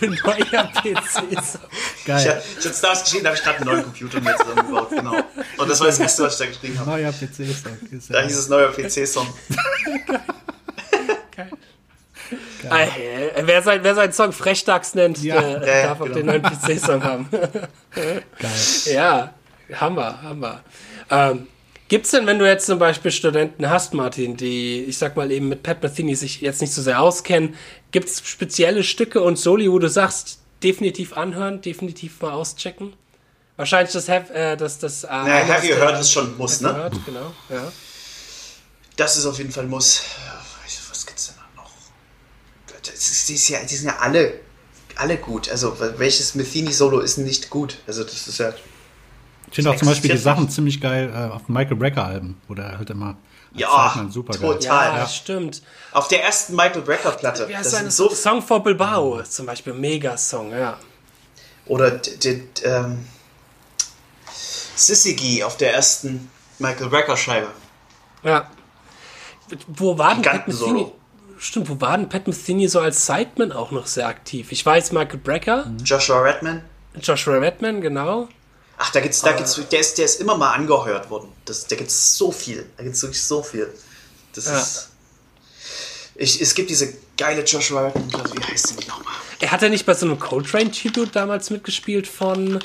[0.00, 0.08] Me.
[0.24, 1.22] Neuer PC.
[2.00, 2.28] Ich Geil.
[2.30, 5.16] habe jetzt damals geschrieben, da habe ich gerade einen neuen Computer mir zusammengebaut, genau.
[5.58, 6.90] Und das war das erste, was ich da geschrieben habe.
[6.90, 7.66] Neuer PC ist
[8.10, 8.20] da.
[8.22, 9.26] Hieß es neuer PC-Song.
[12.68, 15.40] Ah, äh, wer, sein, wer seinen Song Frechdachs nennt, Ja.
[15.40, 16.16] der Ja, ja, darf auch genau.
[16.16, 17.28] den neuen PC-Song haben.
[17.94, 18.22] geil.
[18.86, 19.34] ja,
[19.74, 20.60] Hammer, Hammer.
[21.10, 21.48] Ähm,
[21.90, 25.48] gibt's denn, wenn du jetzt zum Beispiel Studenten hast, Martin, die, ich sag mal eben
[25.48, 27.56] mit Pat Metheny sich jetzt nicht so sehr auskennen,
[27.90, 32.94] gibt's spezielle Stücke und Soli, wo du sagst, definitiv anhören, definitiv mal auschecken?
[33.56, 36.72] Wahrscheinlich das Have, äh, das, das, äh, Have You der- Heard ist schon Muss, ne?
[36.74, 37.70] Heard, genau, ja.
[38.96, 40.02] Das ist auf jeden Fall Muss.
[40.90, 41.70] Was gibt's denn da noch?
[42.82, 44.34] Das ist, die, ja, die sind ja alle,
[44.94, 45.50] alle gut.
[45.50, 47.78] Also welches Metheny-Solo ist nicht gut?
[47.86, 48.54] Also das ist ja...
[49.50, 52.78] Ich finde auch zum Beispiel die Sachen ziemlich geil äh, auf Michael Brecker-Alben, wo der
[52.78, 53.16] halt immer
[53.52, 54.52] Ja, Sideman super geil.
[54.58, 54.92] total.
[54.92, 55.06] Ja, Ja.
[55.08, 55.62] stimmt.
[55.92, 57.48] Auf der ersten Michael Brecker-Platte.
[57.48, 59.72] Wie heißt das sind so Song for Bilbao zum Beispiel?
[59.74, 60.78] Mega-Song, ja.
[61.66, 62.00] Oder
[62.64, 63.04] ähm,
[64.76, 67.48] Sissy auf der ersten Michael Brecker-Scheibe.
[68.22, 68.48] Ja.
[69.66, 70.46] Wo war denn Pat.
[70.48, 70.86] Metheny?
[71.38, 74.52] Stimmt, wo war denn Pat Metheny so als Sideman auch noch sehr aktiv?
[74.52, 75.78] Ich weiß, Michael Brecker, Mhm.
[75.78, 76.62] Joshua Redman.
[77.02, 78.28] Joshua Redman, genau.
[78.82, 81.28] Ach, da gibt's, da gibt's, der ist, der ist immer mal angeheuert worden.
[81.44, 82.64] Das, da gibt's so viel.
[82.78, 83.68] Da gibt's wirklich so viel.
[84.34, 84.58] Das Ja.
[84.58, 84.88] ist.
[86.14, 89.12] Ich, es gibt diese geile Joshua Redman, Platte, wie heißt die nochmal?
[89.40, 92.56] Er hat ja nicht bei so einem Coltrane-Tribute damals mitgespielt von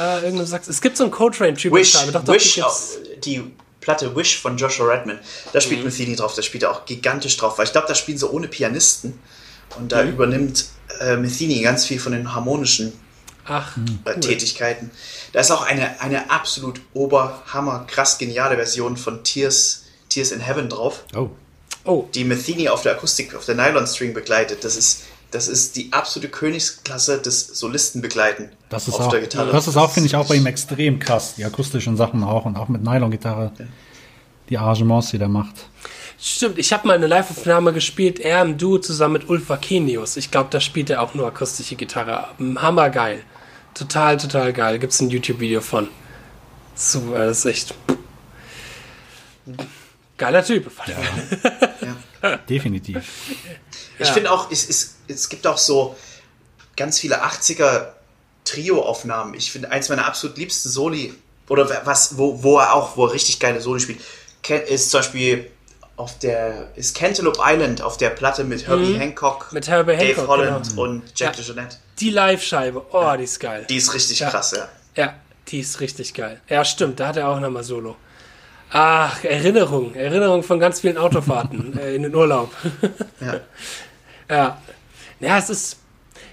[0.00, 0.66] äh, irgendeinem Sax.
[0.68, 1.80] Es gibt so ein Coltrane-Tribute.
[1.80, 3.50] Wish, Doch, doch, Wish die äh, die
[3.80, 5.18] Platte Wish von Joshua Redman.
[5.52, 5.86] Da spielt Mhm.
[5.86, 8.48] Metheny drauf, da spielt er auch gigantisch drauf, weil ich glaube, da spielen sie ohne
[8.48, 9.18] Pianisten.
[9.78, 10.10] Und da Mhm.
[10.10, 10.66] übernimmt
[11.00, 12.92] äh, Metheny ganz viel von den harmonischen
[13.46, 14.90] Ach, äh, Tätigkeiten.
[15.32, 20.68] Da ist auch eine, eine absolut oberhammer, krass geniale Version von Tears, Tears in Heaven
[20.68, 21.30] drauf, Oh,
[21.84, 24.64] oh, die Metheny auf der Akustik, auf der Nylon String begleitet.
[24.64, 29.52] Das ist, das ist die absolute Königsklasse des Solistenbegleiten das ist auf auch, der Gitarre.
[29.52, 31.34] das ist auch, finde ich, auch bei ihm extrem krass.
[31.36, 33.52] Die akustischen Sachen auch und auch mit Nylon-Gitarre.
[34.48, 35.54] Die Arrangements, die der macht.
[36.20, 36.58] stimmt.
[36.58, 40.16] Ich habe mal eine Live-Aufnahme gespielt, er im Duo zusammen mit Ulf Vakenius.
[40.16, 42.28] Ich glaube, da spielt er auch nur akustische Gitarre.
[42.56, 43.22] Hammergeil.
[43.74, 44.78] Total, total geil.
[44.78, 45.88] Gibt's ein YouTube-Video von.
[46.74, 47.74] Super, das ist echt.
[50.16, 50.70] Geiler Typ.
[52.48, 53.04] Definitiv.
[53.98, 55.96] Ich finde auch, es, es, es gibt auch so
[56.76, 57.88] ganz viele 80er
[58.44, 59.34] Trio-Aufnahmen.
[59.34, 61.14] Ich finde, eins meiner absolut liebsten Soli,
[61.48, 64.00] oder was, wo, wo er auch, wo er richtig geile Soli spielt,
[64.68, 65.50] ist zum Beispiel
[65.96, 69.54] auf der, ist Cantaloupe Island auf der Platte mit Herbie Hancock, Mhm.
[69.54, 70.82] Mit Herbie Dave Hancock, Holland genau.
[70.82, 71.42] und Jack Ja.
[71.42, 71.76] DeJohnette.
[72.00, 72.86] Die Live-Scheibe.
[72.92, 73.66] Oh, die ist geil.
[73.68, 74.30] Die ist richtig Ja.
[74.30, 74.68] krass, ja.
[74.96, 75.14] Ja,
[75.48, 76.40] die ist richtig geil.
[76.48, 77.96] Ja, stimmt, da hat er auch nochmal Solo.
[78.70, 79.94] Ach, Erinnerung.
[79.94, 82.52] Erinnerung von ganz vielen Autofahrten äh, in den Urlaub.
[83.20, 83.40] ja.
[84.28, 84.62] ja.
[85.20, 85.76] Ja, es ist,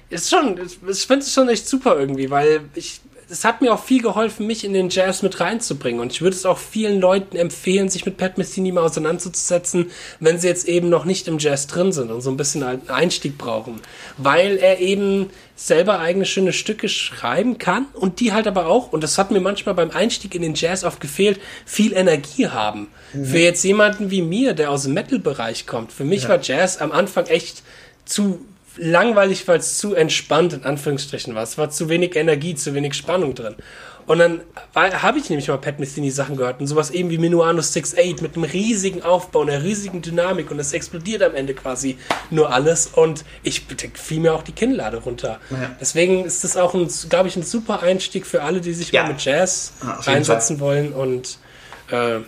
[0.09, 2.99] ist schon, ich finde es schon echt super irgendwie, weil ich,
[3.31, 6.01] es hat mir auch viel geholfen, mich in den Jazz mit reinzubringen.
[6.01, 10.37] Und ich würde es auch vielen Leuten empfehlen, sich mit Pat Metheny mal auseinanderzusetzen, wenn
[10.37, 13.37] sie jetzt eben noch nicht im Jazz drin sind und so ein bisschen einen Einstieg
[13.37, 13.81] brauchen.
[14.17, 19.01] Weil er eben selber eigene schöne Stücke schreiben kann und die halt aber auch, und
[19.01, 22.87] das hat mir manchmal beim Einstieg in den Jazz oft gefehlt, viel Energie haben.
[23.11, 26.91] Für jetzt jemanden wie mir, der aus dem Metal-Bereich kommt, für mich war Jazz am
[26.91, 27.63] Anfang echt
[28.05, 28.39] zu
[28.77, 31.43] langweilig, weil es zu entspannt in Anführungsstrichen war.
[31.43, 33.55] Es war zu wenig Energie, zu wenig Spannung drin.
[34.07, 34.41] Und dann
[34.75, 38.35] habe ich nämlich mal Pat Metheny Sachen gehört und sowas eben wie Minuano 6-8 mit
[38.35, 41.97] einem riesigen Aufbau, einer riesigen Dynamik und es explodiert am Ende quasi
[42.31, 43.63] nur alles und ich
[43.93, 45.39] fiel mir auch die Kinnlade runter.
[45.51, 45.75] Ja.
[45.79, 46.75] Deswegen ist das auch,
[47.09, 49.03] glaube ich, ein super Einstieg für alle, die sich Ja.
[49.03, 51.37] mal mit Jazz Ja, reinsetzen wollen und
[51.91, 52.19] äh,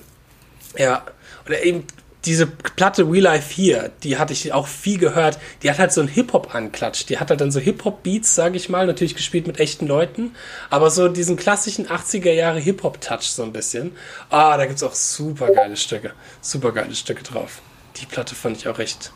[0.78, 1.04] Ja,
[1.48, 1.86] oder eben
[2.26, 5.40] diese Platte We Life hier, die hatte ich auch viel gehört.
[5.62, 7.06] Die hat halt so einen Hip-Hop-Anklatsch.
[7.08, 10.34] Die hat halt dann so Hip-Hop-Beats, sage ich mal, natürlich gespielt mit echten Leuten,
[10.70, 13.96] aber so diesen klassischen 80er Jahre Hip-Hop-Touch so ein bisschen.
[14.30, 16.14] Ah, da gibt's auch super geile Stücke.
[16.42, 17.62] Super geile Stücke drauf.
[17.98, 19.12] Die Platte fand ich auch recht,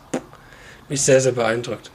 [0.88, 1.90] mich sehr, sehr beeindruckt.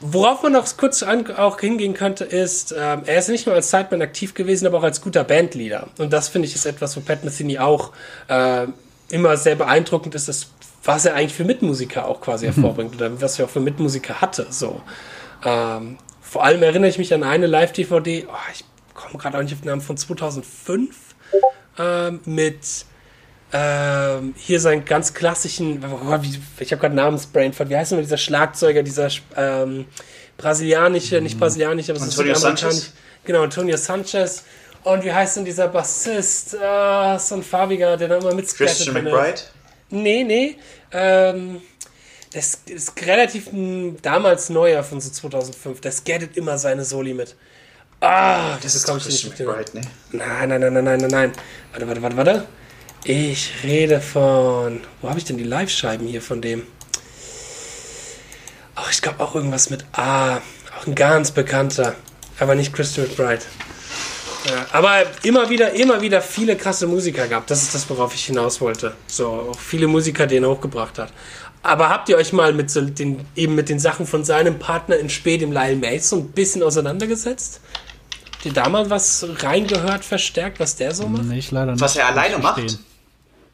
[0.00, 3.70] Worauf man noch kurz an, auch hingehen könnte, ist, ähm, er ist nicht nur als
[3.70, 5.88] Sideman aktiv gewesen, aber auch als guter Bandleader.
[5.98, 7.92] Und das finde ich ist etwas, wo Pat Metheny auch
[8.28, 8.66] äh,
[9.08, 10.50] immer sehr beeindruckend ist, das,
[10.84, 14.46] was er eigentlich für Mitmusiker auch quasi hervorbringt oder was er auch für Mitmusiker hatte.
[14.50, 14.80] So.
[15.44, 19.52] Ähm, vor allem erinnere ich mich an eine Live-DVD, oh, ich komme gerade auch nicht
[19.52, 20.96] auf den Namen, von 2005
[21.78, 22.84] ähm, mit
[23.52, 28.16] ähm, hier seinen ganz klassischen, oh, wie, ich habe gerade Namensbrain wie heißt denn dieser
[28.16, 29.86] Schlagzeuger, dieser ähm,
[30.36, 32.92] brasilianische, nicht brasilianische, aber Antonio Sanchez?
[33.24, 34.44] Genau, Antonio Sanchez.
[34.86, 36.56] Und wie heißt denn dieser Bassist?
[36.62, 38.76] Ah, so ein farbiger, der da immer mitskattet.
[38.76, 39.40] Christian McBride?
[39.90, 40.54] Nee, nee.
[40.92, 41.60] Ähm,
[42.32, 45.80] das ist relativ ein, damals neuer von so 2005.
[45.80, 47.34] Der skattet immer seine Soli mit.
[47.98, 49.86] Ah, Das ist komm doch ich Christian nicht McBride, ne?
[50.12, 51.32] Nein, nein, nein, nein, nein, nein, nein.
[51.72, 52.44] Warte, warte, warte, warte.
[53.02, 54.82] Ich rede von.
[55.02, 56.64] Wo habe ich denn die Live-Scheiben hier von dem?
[58.76, 60.36] Ach, ich glaube auch irgendwas mit A.
[60.78, 61.96] Auch ein ganz bekannter.
[62.38, 63.42] Aber nicht Christian McBride.
[64.48, 67.46] Ja, aber immer wieder, immer wieder viele krasse Musiker gab.
[67.46, 68.94] Das ist das, worauf ich hinaus wollte.
[69.06, 71.12] So, auch viele Musiker, die er hochgebracht hat.
[71.62, 74.96] Aber habt ihr euch mal mit so den, eben mit den Sachen von seinem Partner
[74.98, 77.60] in Spät, dem Lyle Mace, so ein bisschen auseinandergesetzt?
[78.34, 81.24] Habt ihr da mal was reingehört, verstärkt, was der so macht?
[81.24, 81.80] Nee, ich leider nicht.
[81.80, 82.78] Was er alleine macht?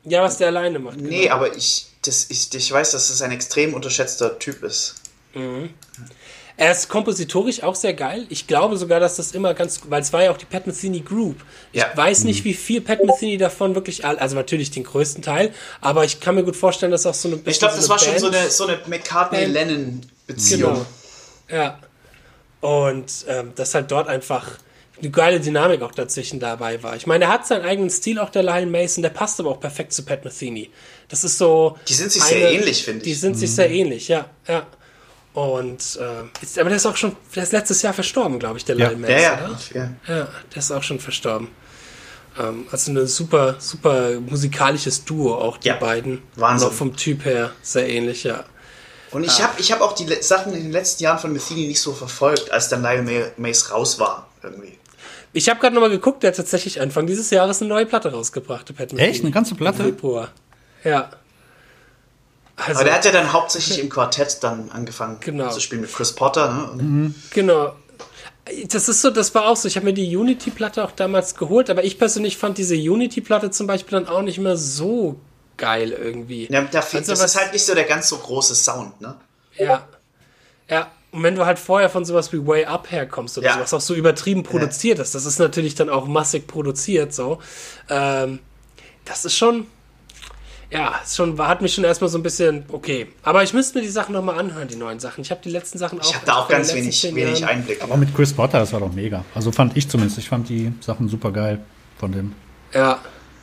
[0.04, 1.00] Ja, was der alleine macht.
[1.00, 4.96] Nee, aber ich, das, ich, ich weiß, dass es ein extrem unterschätzter Typ ist.
[6.56, 8.26] Er ist kompositorisch auch sehr geil.
[8.28, 11.00] Ich glaube sogar, dass das immer ganz, weil es war ja auch die Pat Metheny
[11.00, 11.36] Group.
[11.72, 11.86] Ich Ja.
[11.94, 16.20] weiß nicht, wie viel Pat Metheny davon wirklich, also natürlich den größten Teil, aber ich
[16.20, 18.36] kann mir gut vorstellen, dass auch so eine Ich glaube, das war schon so Band-
[18.42, 20.72] eine, so eine McCartney-Lennon-Beziehung.
[20.72, 20.86] Genau.
[21.50, 21.78] Ja.
[22.60, 24.46] Und ähm, dass halt dort einfach
[25.00, 26.94] eine geile Dynamik auch dazwischen dabei war.
[26.94, 29.58] Ich meine, er hat seinen eigenen Stil, auch der Lyle Mason, der passt aber auch
[29.58, 30.70] perfekt zu Pat Metheny.
[31.08, 31.76] Das ist so.
[31.88, 33.20] Die sind sich sehr ähnlich, finde Die ich.
[33.20, 34.26] sind sich sehr ähnlich, ja.
[34.46, 34.66] ja.
[35.34, 38.64] Und äh, ist, aber der ist auch schon, der ist letztes Jahr verstorben, glaube ich,
[38.66, 38.90] der Ja.
[38.90, 39.10] Lyle.
[39.10, 39.34] Ja, ja.
[39.46, 39.58] Oder?
[39.74, 39.90] ja.
[40.06, 41.48] Ja, der ist auch schon verstorben.
[42.38, 46.22] Ähm, also eine super, super musikalisches Duo, auch die Ja, beiden.
[46.36, 46.68] Wahnsinn.
[46.68, 48.44] Auch vom Typ her sehr ähnlich, ja.
[49.10, 51.66] Und ich habe ich hab auch die le- Sachen in den letzten Jahren von Metheny
[51.66, 54.28] nicht so verfolgt, als dann Lyle Ma- Mace raus war.
[54.42, 54.78] Irgendwie.
[55.34, 58.68] Ich habe gerade nochmal geguckt, der hat tatsächlich Anfang dieses Jahres eine neue Platte rausgebracht,
[58.68, 59.10] der Pat Metheny.
[59.10, 59.22] Echt?
[59.22, 59.78] Eine ganze Platte?
[59.82, 60.30] Im Februar.
[60.84, 61.10] Ja.
[62.66, 65.50] Also, Aber der hat ja dann hauptsächlich im Quartett dann angefangen Genau.
[65.50, 66.52] zu spielen mit Chris Potter.
[66.52, 66.70] Ne?
[66.72, 67.74] Und genau.
[68.68, 69.68] Das ist so, das war auch so.
[69.68, 73.66] Ich habe mir die Unity-Platte auch damals geholt, aber ich persönlich fand diese Unity-Platte zum
[73.68, 75.20] Beispiel dann auch nicht mehr so
[75.56, 76.48] geil irgendwie.
[76.50, 79.00] Ja, da fehlt, Also das was- ist halt nicht so der ganz so große Sound,
[79.00, 79.14] ne?
[79.56, 79.86] Ja.
[80.68, 80.90] Ja.
[81.12, 83.54] Und wenn du halt vorher von sowas wie Way Up herkommst oder Ja.
[83.54, 87.38] sowas auch so übertrieben produziert ist, das ist natürlich dann auch massig produziert so.
[87.90, 88.38] Ähm,
[89.04, 89.66] das ist schon,
[90.72, 93.08] ja, schon, hat mich schon erstmal so ein bisschen, okay.
[93.22, 95.20] Aber ich müsste mir die Sachen nochmal anhören, die neuen Sachen.
[95.20, 96.04] Ich habe die letzten Sachen auch.
[96.04, 97.82] Ich habe da auch ganz wenig, wenig Einblick.
[97.82, 99.24] Aber mit Chris Potter, das war doch mega.
[99.34, 100.18] Also fand ich zumindest.
[100.18, 101.60] Ich fand die Sachen super geil
[101.98, 102.32] von dem.
[102.72, 102.98] Ja.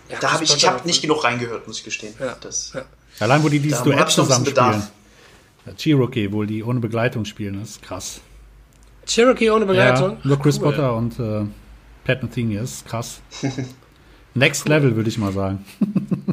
[0.09, 2.15] ja Da habe ich, ich habe nicht genug reingehört, muss ich gestehen.
[2.19, 2.35] Ja.
[2.41, 2.85] Das, Ja.
[3.19, 4.75] Allein, wo die dieses Duett hab ich noch ein zusammen bisschen Bedarf.
[4.75, 4.89] spielen.
[5.65, 8.21] Ja, Cherokee, wo die ohne Begleitung spielen, das ist krass.
[9.05, 10.11] Cherokee ohne Begleitung.
[10.11, 10.71] Ja, nur Chris Cool.
[10.71, 11.45] Potter und äh,
[12.05, 13.21] Pat Metheny, ist krass.
[14.33, 15.65] Next Level, würde ich mal sagen.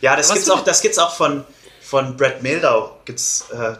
[0.00, 1.44] Ja, das Was gibt's auch, das gibt's auch von,
[1.82, 3.74] von Brad Mildau gibt's, äh,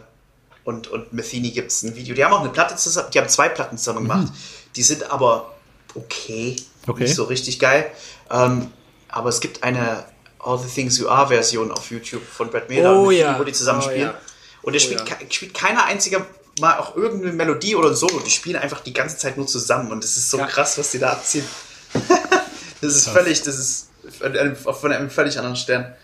[0.65, 2.13] und, und Metheny gibt's ein Video.
[2.15, 4.31] Die haben auch eine Platte zusammen, die haben zwei Platten zusammen gemacht.
[4.75, 5.53] Die sind aber
[5.95, 6.55] okay,
[6.87, 7.03] Okay.
[7.03, 7.89] nicht so richtig geil.
[8.31, 8.71] Ähm,
[9.09, 10.05] aber es gibt eine
[10.39, 13.37] All the Things You Are Version auf YouTube von Brad Mildau Oh ja.
[13.39, 14.01] wo die zusammen Oh spielen.
[14.01, 14.13] ja.
[14.61, 15.15] Und es Oh spielt, ja.
[15.29, 16.25] spielt keiner einziger
[16.59, 18.19] mal auch irgendeine Melodie oder ein Solo.
[18.19, 20.45] Die spielen einfach die ganze Zeit nur zusammen und es ist so Ja.
[20.45, 21.45] krass, was die da abziehen.
[22.81, 25.95] das ist völlig, das ist von einem, von einem völlig anderen Stern.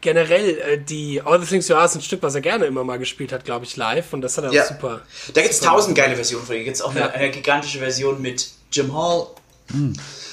[0.00, 2.84] Generell, äh, die All the Things You Are ist ein Stück, was er gerne immer
[2.84, 4.12] mal gespielt hat, glaube ich, live.
[4.12, 4.62] Und das hat er Ja.
[4.64, 5.00] auch super.
[5.34, 6.56] Da gibt es tausend geile Versionen von.
[6.56, 7.10] Da gibt es auch eine, Ja.
[7.10, 9.26] eine gigantische Version mit Jim Hall.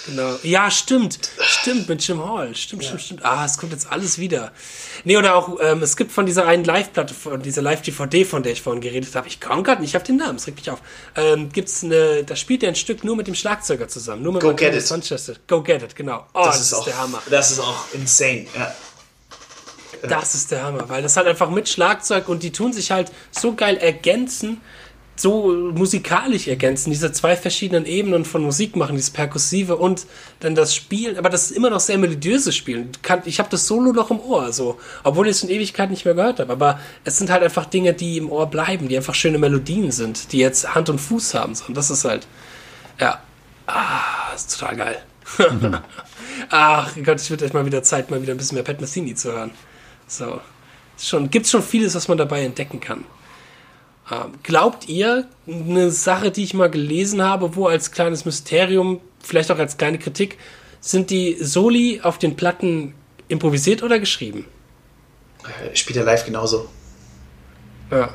[0.06, 0.36] Genau.
[0.44, 1.18] Ja, stimmt.
[1.42, 2.54] Stimmt, mit Jim Hall.
[2.56, 3.26] Stimmt, stimmt, stimmt.
[3.26, 4.52] Ah, es kommt jetzt alles wieder.
[5.06, 8.52] Nee, oder auch, ähm, es gibt von dieser einen Live-Platte, von dieser Live-DVD, von der
[8.52, 10.80] ich vorhin geredet habe, ich komme gerade nicht auf den Namen, es regt mich auf.
[11.16, 14.22] Ähm, gibt's eine, da spielt er ein Stück nur mit dem Schlagzeuger zusammen.
[14.24, 14.86] Nur mit Go Get It.
[14.86, 15.32] Sanchez.
[15.48, 16.28] Go Get It, genau.
[16.34, 17.22] Oh, Das, ist auch, der Hammer.
[17.30, 18.46] Das ist auch insane.
[18.56, 18.76] Ja.
[20.10, 23.12] Das ist der Hammer, weil das halt einfach mit Schlagzeug und die tun sich halt
[23.32, 24.62] so geil ergänzen.
[25.16, 30.08] so musikalisch ergänzen, diese zwei verschiedenen Ebenen von Musik machen, dieses Perkussive und
[30.40, 32.90] dann das Spielen, aber das ist immer noch sehr melodiöses Spielen.
[33.26, 36.16] Ich habe das Solo noch im Ohr, so, obwohl ich es in Ewigkeit nicht mehr
[36.16, 36.52] gehört habe.
[36.52, 40.32] Aber es sind halt einfach Dinge, die im Ohr bleiben, die einfach schöne Melodien sind,
[40.32, 41.54] die jetzt Hand und Fuß haben.
[41.54, 41.66] So.
[41.68, 42.26] Und das ist halt,
[43.00, 43.22] ja,
[43.68, 45.02] ah, ist total geil.
[46.50, 49.14] Ach Gott, ich würde echt mal wieder Zeit, mal wieder ein bisschen mehr Pat Metheny
[49.14, 49.52] zu hören.
[50.08, 50.42] So,
[50.98, 53.06] schon, gibt's schon vieles, was man dabei entdecken kann.
[54.12, 59.52] Ähm, glaubt ihr, eine Sache, die ich mal gelesen habe, wo als kleines Mysterium, vielleicht
[59.52, 60.38] auch als kleine Kritik,
[60.82, 62.94] sind die Soli auf den Platten
[63.30, 64.46] improvisiert oder geschrieben?
[65.44, 66.70] Äh, spielt er live genauso.
[67.90, 68.14] Ja.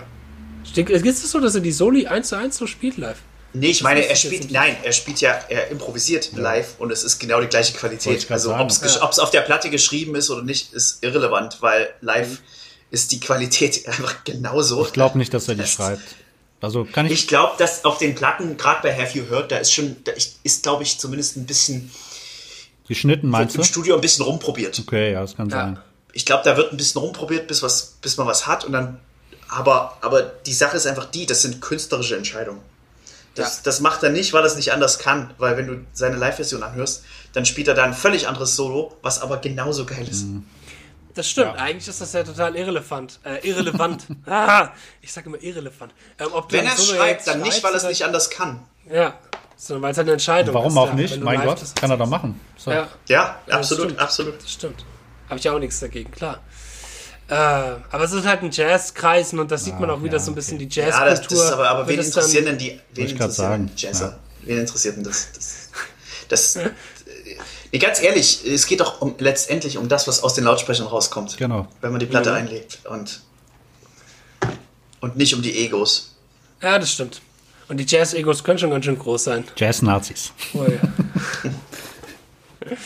[0.75, 3.23] Ist es so, dass er die Soli 1 zu 1 so spielt live?
[3.55, 6.39] Nee, ich meine, er spielt, nein, er spielt ja, er improvisiert ja.
[6.39, 8.31] live und es ist genau die gleiche Qualität.
[8.31, 9.01] Also, ob es ja.
[9.01, 12.39] auf der Platte geschrieben ist oder nicht, ist irrelevant, weil live mhm
[12.91, 14.85] ist die Qualität einfach genauso.
[14.85, 16.17] Ich glaube nicht, dass er die das, schreibt.
[16.61, 17.13] Also kann ich.
[17.13, 20.13] Ich glaube, dass auf den Platten, gerade bei Have You Heard, da ist schon, da
[20.43, 21.91] ist, glaube ich, zumindest ein bisschen.
[22.89, 23.63] Geschnitten, meinst im du?
[23.63, 24.79] Im Studio ein bisschen rumprobiert.
[24.79, 25.57] Okay, ja, das kann ja.
[25.57, 25.79] sein.
[26.15, 28.99] Ich glaube, da wird ein bisschen rumprobiert, bis, was, bis man was hat und dann.
[29.51, 32.61] Aber, aber die Sache ist einfach die, das sind künstlerische Entscheidungen.
[33.39, 33.63] Das, ja.
[33.65, 35.33] das macht er nicht, weil er es nicht anders kann.
[35.39, 39.21] Weil wenn du seine Live-Version anhörst, dann spielt er da ein völlig anderes Solo, was
[39.21, 40.25] aber genauso geil ist.
[40.25, 40.45] Mhm.
[41.15, 41.55] Das stimmt.
[41.57, 41.63] Ja.
[41.63, 43.19] Eigentlich ist das ja total irrelevant.
[43.25, 44.07] Äh, irrelevant.
[44.27, 44.71] ah,
[45.01, 45.93] ich sage immer irrelevant.
[46.19, 48.61] Ähm, Wenn er so schreibt, dann nicht, weil er es nicht anders kann.
[48.89, 49.19] Ja,
[49.57, 50.77] sondern weil es eine Entscheidung Warum ist.
[50.77, 51.21] Warum auch ja, nicht?
[51.21, 52.41] Mein Gott, kann er doch machen.
[52.57, 52.71] So.
[52.71, 54.43] Ja, ja absolut, das absolut.
[54.43, 54.85] Das stimmt.
[55.29, 56.39] Habe ich auch nichts dagegen, klar.
[57.29, 60.35] Äh, aber es ist halt ein Jazzkreisen und da sieht man auch wieder so ein
[60.35, 61.07] bisschen die Jazzkultur.
[61.07, 64.19] Ja, das, das ist aber, aber wen interessieren denn die wen interessieren Jazzer?
[64.43, 65.29] Wen interessiert denn das?
[65.35, 66.59] Das, das,
[67.73, 71.37] Nee, ganz ehrlich, es geht doch um, letztendlich um das, was aus den Lautsprechern rauskommt.
[71.37, 71.69] Genau.
[71.81, 72.37] Wenn man die Platte mhm.
[72.37, 72.79] einlegt.
[72.89, 73.21] Und,
[75.01, 76.15] und nicht um die Egos.
[76.63, 77.21] Ja, das stimmt.
[77.69, 79.45] Und die Jazz-Egos können schon ganz schön groß sein.
[79.57, 80.33] Jazz-Nazis.
[80.55, 80.81] Oh, ja.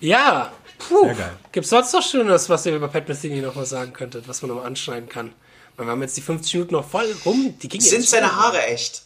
[0.00, 0.52] ja,
[0.88, 1.10] puh.
[1.52, 4.42] Gibt es sonst noch Schönes, was ihr über Pat Metheny noch mal sagen könntet, was
[4.42, 5.32] man noch mal anschneiden kann?
[5.76, 7.54] Weil wir haben jetzt die 50 Minuten noch voll rum.
[7.62, 9.02] Die Sind seine Haare echt?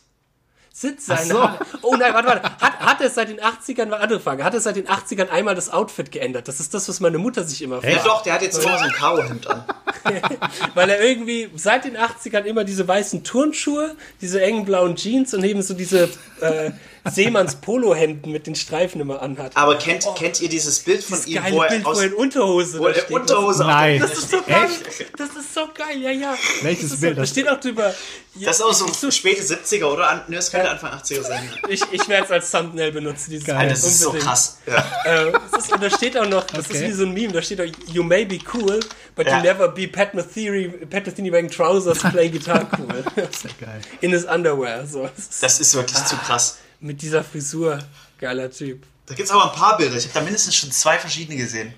[0.78, 1.42] sind seine so.
[1.42, 1.64] Haare.
[1.80, 2.42] Oh nein, warte, warte.
[2.60, 5.54] Hat, hat es seit den 80ern, war andere Frage, hat es seit den 80ern einmal
[5.54, 6.48] das Outfit geändert?
[6.48, 7.96] Das ist das, was meine Mutter sich immer fragt.
[7.96, 9.64] Ja doch, der hat jetzt immer so ein Karo-Hemd an.
[10.74, 15.42] Weil er irgendwie seit den 80ern immer diese weißen Turnschuhe, diese engen blauen Jeans und
[15.44, 16.10] eben so diese
[16.42, 16.72] äh,
[17.10, 19.52] Seemanns Polohemden mit den Streifen immer anhat.
[19.56, 22.06] Aber kennt, oh, kennt ihr dieses Bild von ihm, wo er, Bild, aus, wo er
[22.06, 24.00] in Unterhose wo er Unterhose Nein.
[24.00, 24.68] Das ist so geil.
[25.16, 26.34] Das ist so geil, ja, ja.
[26.62, 27.16] Welches das Bild?
[27.16, 27.94] So, da steht auch drüber.
[28.34, 30.24] Ja, das ist auch so, so späte 70er, oder?
[30.28, 31.50] Ne, das könnte Anfang 80er sein.
[31.68, 33.68] Ich, ich werde es als Thumbnail benutzen, dieses geil.
[33.68, 34.22] Das ist unbedingt.
[34.22, 34.58] so krass.
[34.66, 34.84] Ja.
[35.04, 36.78] Äh, ist, und da steht auch noch, das okay.
[36.78, 38.80] ist wie so ein Meme, da steht auch, you may be cool,
[39.14, 39.38] but ja.
[39.38, 43.04] you never be Pat Metheny, Pat Metheny wearing trousers play guitar cool.
[43.30, 43.80] Sehr geil.
[44.02, 44.86] In his underwear.
[44.86, 45.08] So.
[45.40, 46.04] Das ist wirklich ah.
[46.04, 47.80] zu krass mit dieser Frisur.
[48.18, 48.84] Geiler Typ.
[49.06, 49.96] Da gibt es aber ein paar Bilder.
[49.96, 51.74] Ich habe da mindestens schon zwei verschiedene gesehen.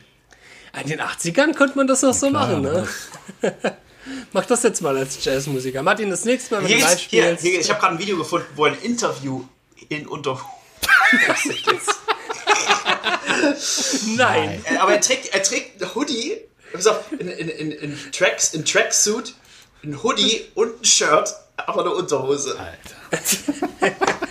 [0.81, 2.87] In den 80ern könnte man das noch so klar, machen, ne?
[4.33, 5.83] Mach das jetzt mal als Jazzmusiker.
[5.83, 8.17] Martin, das nächste Mal, wenn hier du live hier, hier, Ich habe gerade ein Video
[8.17, 9.45] gefunden, wo ein Interview
[9.89, 10.41] in unter...
[14.17, 14.65] Nein.
[14.65, 16.37] Äh, aber er trägt, er trägt ein Hoodie,
[17.19, 19.35] in, in, in, in, Tracks, in Tracksuit,
[19.83, 22.59] ein Hoodie und ein Shirt, aber eine Unterhose.
[22.59, 22.97] Alter.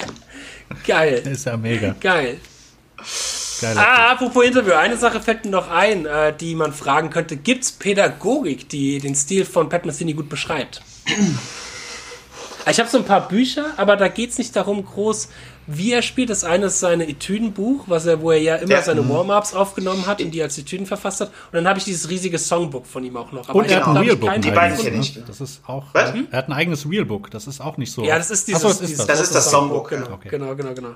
[0.86, 1.14] Geil.
[1.26, 1.96] ist ja mega.
[2.00, 2.40] Geil.
[3.60, 7.38] Geiler ah, apropos Interview, eine Sache fällt mir noch ein, äh, die man fragen könnte.
[7.38, 10.82] Gibt es Pädagogik, die den Stil von Pat Metheny gut beschreibt?
[12.70, 15.30] Ich habe so ein paar Bücher, aber da geht es nicht darum groß,
[15.68, 16.30] wie er spielt.
[16.30, 18.82] Das eine ist sein Etüdenbuch, was er, wo er ja immer ja.
[18.82, 19.10] seine mhm.
[19.10, 21.28] Warm-Ups aufgenommen hat und die als Etüden verfasst hat.
[21.28, 23.50] Und dann habe ich dieses riesige Songbook von ihm auch noch.
[23.50, 24.42] Aber und er hat ein Realbook.
[24.42, 25.24] Die beiden kenne ich.
[25.26, 25.86] Das ist auch.
[25.94, 26.14] Was?
[26.32, 27.30] Er hat ein eigenes Realbook.
[27.32, 28.04] Das ist auch nicht so.
[28.04, 28.64] Ja, das ist dieses.
[28.64, 29.08] Achso, das, ist das.
[29.08, 29.90] das ist das Songbook.
[29.90, 30.30] Genau, okay.
[30.30, 30.96] genau, genau, genau.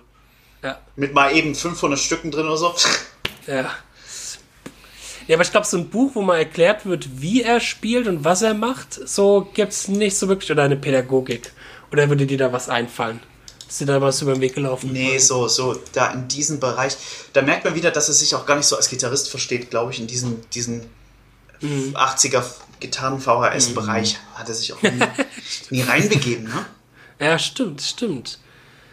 [0.63, 0.77] Ja.
[0.95, 2.73] Mit mal eben 500 Stücken drin oder so.
[3.47, 3.71] Ja.
[5.31, 8.25] Ja, aber ich glaube, so ein Buch, wo mal erklärt wird, wie er spielt und
[8.25, 10.51] was er macht, so gibt es nicht so wirklich.
[10.51, 11.53] Oder eine Pädagogik.
[11.89, 13.21] Oder würde dir da was einfallen?
[13.65, 14.91] Ist dir da was über den Weg gelaufen?
[14.91, 16.97] Nee, so, so, da in diesem Bereich,
[17.31, 19.93] da merkt man wieder, dass er sich auch gar nicht so als Gitarrist versteht, glaube
[19.93, 20.81] ich, in diesem, diesen
[21.61, 21.95] mhm.
[21.95, 22.43] 80er
[22.81, 24.37] Gitarren-VHS-Bereich mhm.
[24.37, 24.99] hat er sich auch nie,
[25.69, 26.65] nie reinbegeben, ne?
[27.21, 28.37] Ja, stimmt, stimmt.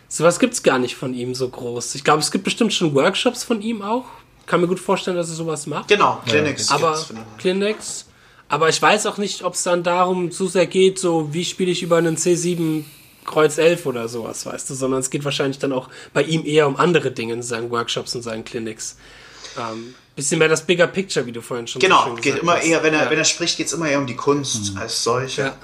[0.07, 1.97] Sowas gibt es gar nicht von ihm so groß.
[1.97, 4.05] Ich glaube, es gibt bestimmt schon Workshops von ihm auch.
[4.49, 5.89] Kann mir gut vorstellen, dass er sowas macht.
[5.89, 6.71] Genau, Clinics.
[6.71, 6.99] Ja, aber
[7.39, 8.07] Clinics.
[8.49, 11.71] Aber ich weiß auch nicht, ob es dann darum so sehr geht, so wie spiele
[11.71, 12.85] ich über einen C7
[13.27, 16.67] Kreuz 11 oder sowas, weißt du, sondern es geht wahrscheinlich dann auch bei ihm eher
[16.67, 18.97] um andere Dinge in seinen Workshops und seinen Clinics.
[19.59, 22.67] Ähm, bisschen mehr das Bigger Picture, wie du vorhin schon Genau, so geht immer hast.
[22.67, 23.11] eher, wenn er, ja.
[23.11, 24.79] wenn er spricht, geht es immer eher um die Kunst mhm.
[24.79, 25.43] als solche.
[25.43, 25.57] Ja.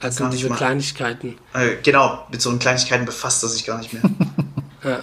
[0.00, 0.52] als Gar um nicht diese.
[0.52, 1.38] Kleinigkeiten.
[1.54, 4.02] Äh, genau, mit so Kleinigkeiten befasst er sich gar nicht mehr.
[4.84, 5.02] Ja,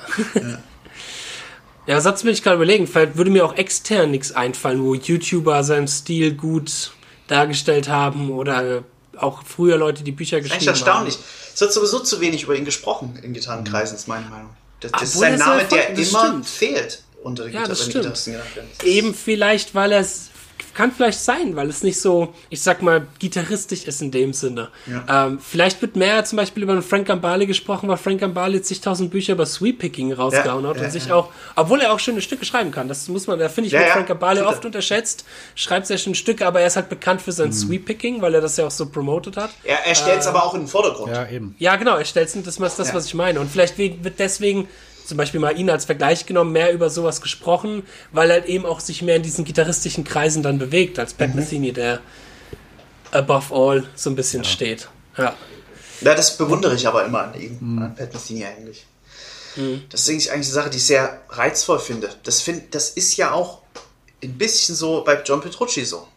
[2.00, 5.88] sonst will ich gerade überlegen, vielleicht würde mir auch extern nichts einfallen, wo YouTuber seinen
[5.88, 6.92] Stil gut
[7.28, 8.84] dargestellt haben oder
[9.18, 11.16] auch früher Leute, die Bücher Eigentlich geschrieben erstaunlich.
[11.16, 11.24] haben.
[11.54, 14.50] Es wird sowieso zu wenig über ihn gesprochen in Gitarrenkreisen, ist meine Meinung.
[14.80, 16.46] Das, das ist Obwohl ein er Name, der das immer stimmt.
[16.48, 18.84] fehlt unter den Ja, das wenn die stimmt.
[18.84, 20.30] Eben vielleicht, weil es
[20.74, 24.70] kann vielleicht sein, weil es nicht so, ich sag mal, gitarristisch ist in dem Sinne.
[25.10, 29.34] Ähm, vielleicht wird mehr zum Beispiel über Frank Gambale gesprochen, weil Frank Gambale zigtausend Bücher
[29.34, 31.16] über Sweep-Picking rausgehauen Ja, hat ja, und sich ja.
[31.16, 33.80] auch, obwohl er auch schöne Stücke schreiben kann, das muss man, da finde ich, Ja,
[33.80, 37.22] wird ja, Frank Gambale oft unterschätzt, schreibt sehr schöne Stücke, aber er ist halt bekannt
[37.22, 39.52] für sein Sweep-Picking, weil er das ja auch so promotet hat.
[39.64, 41.12] Er, er stellt es aber auch in den Vordergrund.
[41.12, 41.56] Ja, eben.
[41.60, 42.94] Ja, genau, er stellt das ist das, Ja.
[42.94, 43.40] was ich meine.
[43.40, 44.68] Und vielleicht wird deswegen
[45.06, 48.80] zum Beispiel mal ihn als Vergleich genommen, mehr über sowas gesprochen, weil er eben auch
[48.80, 51.18] sich mehr in diesen gitarristischen Kreisen dann bewegt, als Mhm.
[51.18, 52.00] Pat Metheny, der
[53.12, 54.88] above all so ein bisschen steht.
[55.18, 55.36] Ja.
[56.02, 57.82] Ja, das bewundere ich aber immer an ihm, Mhm.
[57.82, 58.86] an Pat Metheny eigentlich.
[59.90, 62.10] Das ist eigentlich eigentlich eine Sache, die ich sehr reizvoll finde.
[62.24, 63.62] Das, find, das ist ja auch
[64.24, 66.08] ein bisschen so bei John Petrucci so.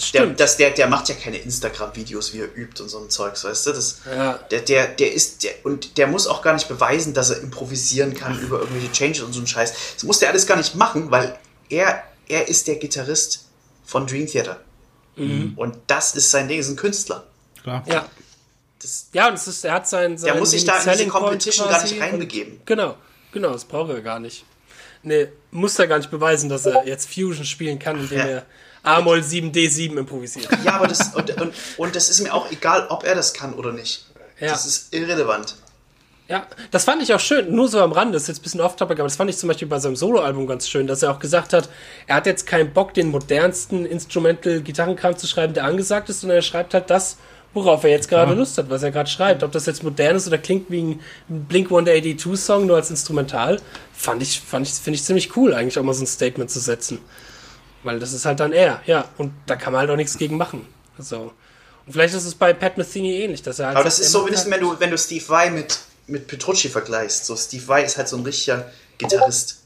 [0.00, 0.40] Das Der, stimmt.
[0.40, 3.66] das, der, der macht ja keine Instagram-Videos, wie er übt und so ein Zeugs, weißt
[3.66, 3.72] du?
[3.72, 4.34] Das, Ja.
[4.50, 8.14] der, der, der ist, der, und der muss auch gar nicht beweisen, dass er improvisieren
[8.14, 9.74] kann über irgendwelche Changes und so ein Scheiß.
[9.96, 11.38] Das muss der alles gar nicht machen, weil
[11.68, 13.44] er, er ist der Gitarrist
[13.84, 14.60] von Dream Theater.
[15.16, 15.52] Mhm.
[15.56, 17.24] Und das ist sein Ding, ist ein Künstler.
[17.62, 17.84] Klar.
[17.86, 18.06] ja.
[18.80, 21.08] Das, Ja, und es ist, er hat sein, sein Der muss sich da in diese
[21.08, 22.54] Competition gar nicht reinbegeben.
[22.54, 22.96] Und, genau,
[23.32, 24.46] genau, das braucht er gar nicht.
[25.02, 28.24] Nee, muss er gar nicht beweisen, dass er jetzt Fusion spielen kann, indem Ja.
[28.24, 28.46] er
[28.82, 30.48] A-Moll 7D7 improvisiert.
[30.64, 33.54] Ja, aber das, und, und, und das ist mir auch egal, ob er das kann
[33.54, 34.06] oder nicht.
[34.40, 34.48] Ja.
[34.48, 35.56] Das ist irrelevant.
[36.28, 38.60] Ja, das fand ich auch schön, nur so am Rande, das ist jetzt ein bisschen
[38.60, 41.18] off-topic, aber das fand ich zum Beispiel bei seinem Soloalbum ganz schön, dass er auch
[41.18, 41.68] gesagt hat,
[42.06, 46.42] er hat jetzt keinen Bock, den modernsten Instrumental-Gitarrenkram zu schreiben, der angesagt ist, sondern er
[46.42, 47.16] schreibt halt das,
[47.52, 49.42] worauf er jetzt gerade Lust hat, was er gerade schreibt.
[49.42, 53.60] Ob das jetzt modern ist oder klingt wie ein Blink-182-Song nur als Instrumental,
[53.92, 56.60] fand ich, fand ich, finde ich ziemlich cool, eigentlich auch mal so ein Statement zu
[56.60, 57.00] setzen.
[57.82, 60.36] Weil das ist halt dann er, ja, und da kann man halt auch nichts gegen
[60.36, 60.66] machen.
[60.98, 61.32] So.
[61.86, 64.22] Und vielleicht ist es bei Pat Metheny ähnlich, dass er halt Aber das ist so,
[64.26, 67.24] macht wenn, halt- du, wenn du Steve Vai mit, mit Petrucci vergleichst.
[67.24, 69.62] So, Steve Vai ist halt so ein richtiger Gitarrist.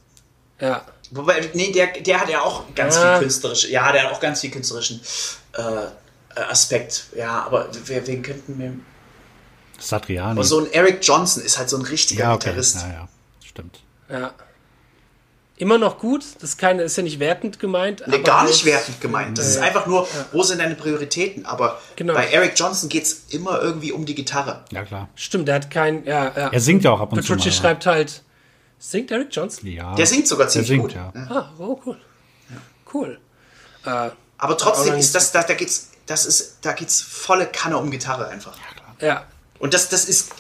[0.61, 0.85] Ja.
[1.11, 3.15] Wobei, nee, der, der hat ja auch ganz Ja.
[3.19, 5.01] viel künstlerische, ja, der hat auch ganz viel künstlerischen
[5.57, 7.07] äh, äh, Aspekt.
[7.17, 8.75] Ja, aber wer, wen könnten wir.
[9.79, 10.31] Satriani.
[10.33, 12.47] Aber so ein Eric Johnson ist halt so ein richtiger ja, okay.
[12.51, 12.77] Gitarrist.
[12.77, 13.09] Ja, ja.
[13.45, 13.81] Stimmt.
[14.09, 14.33] Ja.
[15.57, 18.03] Immer noch gut, das ist, keine, ist ja nicht wertend gemeint.
[18.07, 19.39] Nee, aber gar nicht wertend gemeint.
[19.39, 21.47] Das ist einfach nur, wo sind deine Prioritäten?
[21.47, 22.15] Aber Genau.
[22.15, 24.65] bei Eric Johnson geht es immer irgendwie um die Gitarre.
[24.73, 25.09] Ja, klar.
[25.15, 26.05] Stimmt, der hat kein.
[26.05, 26.49] Ja, ja.
[26.49, 27.55] Er singt ja auch ab und zu Petrucci mal.
[27.55, 28.23] schreibt halt.
[28.81, 29.69] Singt Eric Johnson?
[29.69, 29.95] Ja.
[29.95, 30.95] Der singt sogar Der ziemlich singt, gut.
[30.95, 31.13] ja.
[31.31, 31.97] Ah, oh, cool.
[32.93, 33.19] Cool.
[33.87, 37.91] Äh, Aber trotzdem ist das, da, da geht's, das ist, da geht's volle Kanne um
[37.91, 38.57] Gitarre einfach.
[39.01, 39.25] ja.
[39.61, 40.33] Und das, das ist,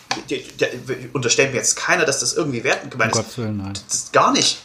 [1.12, 3.16] unterstellt mir jetzt keiner, dass das irgendwie wertend Um gemeint ist.
[3.18, 3.72] Gottes Willen, nein.
[3.86, 4.63] Das ist gar nicht.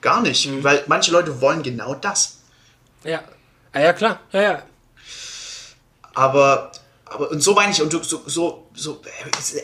[0.00, 0.46] Gar nicht.
[0.46, 0.64] Mhm.
[0.64, 2.38] Weil manche Leute wollen genau das.
[3.04, 3.22] Ja.
[3.72, 4.20] Ah, ja, klar.
[4.32, 4.62] Ja, ja.
[6.14, 6.72] Aber,
[7.04, 9.00] aber und so meine ich, und du, so, so, so,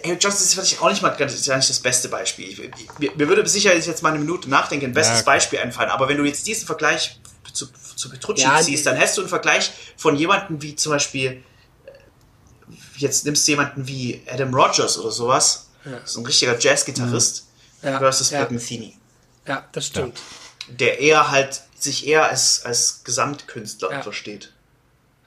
[0.03, 1.27] Eric Johnson ist vielleicht auch nicht mal ja
[1.57, 2.49] nicht das beste Beispiel.
[2.49, 2.59] Ich,
[2.99, 5.25] mir, mir würde sicherlich jetzt mal eine Minute nachdenken, ein bestes Ja.
[5.25, 5.91] Beispiel einfallen.
[5.91, 7.19] Aber wenn du jetzt diesen Vergleich
[7.53, 7.67] zu,
[7.97, 11.43] zu Petrucci Ja, ziehst, dann hast du einen Vergleich von jemandem wie zum Beispiel,
[11.87, 15.69] äh, jetzt nimmst du jemanden wie Adam Rogers oder sowas,
[16.05, 17.47] so ein richtiger Jazzgitarrist,
[17.83, 18.41] Ja, versus ja.
[18.41, 18.97] Pat Metheny,
[19.47, 20.19] Ja, das stimmt.
[20.69, 24.03] der eher halt sich eher als, als Gesamtkünstler Ja.
[24.03, 24.53] versteht.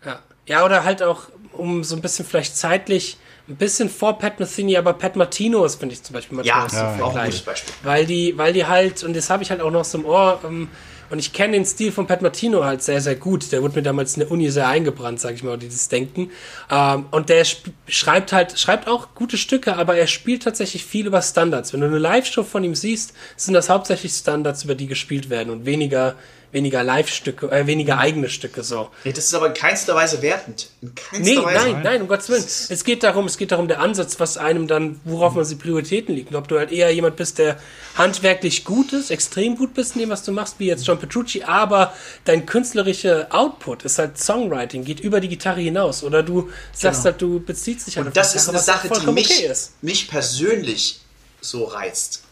[0.06, 0.20] Ja.
[0.46, 3.18] ja, oder halt auch, um so ein bisschen vielleicht zeitlich,
[3.48, 6.66] ein bisschen vor Pat Metheny, aber Pat Martino ist, finde ich zum Beispiel manchmal Ja,
[6.66, 7.74] auch so ja, ein auch ein gutes Beispiel.
[7.84, 10.40] Weil die, weil die halt, und das habe ich halt auch noch so im Ohr,
[10.44, 10.70] ähm,
[11.10, 13.52] und ich kenne den Stil von Pat Martino halt sehr, sehr gut.
[13.52, 16.32] Der wurde mir damals in der Uni sehr eingebrannt, sag ich mal, dieses Denken.
[16.70, 17.46] Ähm, und der
[17.88, 21.74] schreibt halt, schreibt auch gute Stücke, aber er spielt tatsächlich viel über Standards.
[21.74, 25.50] Wenn du eine Live-Show von ihm siehst, sind das hauptsächlich Standards, über die gespielt werden
[25.50, 26.16] und weniger,
[26.52, 28.90] weniger Live-Stücke, äh, weniger eigene Stücke so.
[29.04, 30.70] Nee, das ist aber in keinster Weise wertend.
[30.82, 31.72] In keinster Nee, Weise.
[31.72, 32.44] nein, nein, um Gottes Willen.
[32.44, 36.16] Es geht darum, es geht darum, der Ansatz, was einem dann, worauf man die Prioritäten
[36.16, 36.32] liegt.
[36.32, 37.60] Und ob du halt eher jemand bist, der
[37.96, 41.44] handwerklich gut ist, extrem gut bist in dem, was du machst, wie jetzt John Petrucci,
[41.44, 41.94] aber
[42.26, 46.04] dein künstlerischer Output ist halt Songwriting, geht über die Gitarre hinaus.
[46.04, 49.06] Oder du sagst halt, du beziehst dich halt Und das ist Gitarre, eine was Sache,
[49.06, 49.84] die mich, okay ist.
[49.84, 51.02] mich persönlich
[51.42, 52.24] so reizt.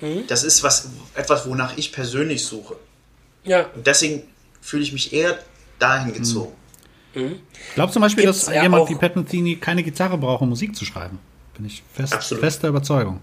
[0.00, 0.26] Mhm.
[0.28, 2.76] Das ist was, etwas, wonach ich persönlich suche.
[3.48, 4.22] Ja, Und deswegen
[4.60, 5.38] fühle ich mich eher
[5.78, 6.52] dahin gezogen.
[7.74, 10.76] Glaubst zum Beispiel, Gibt's dass ja jemand wie Pat Metheny keine Gitarre braucht, um Musik
[10.76, 11.18] zu schreiben?
[11.56, 12.44] Bin ich fest, Absolut.
[12.44, 13.20] fester Überzeugung.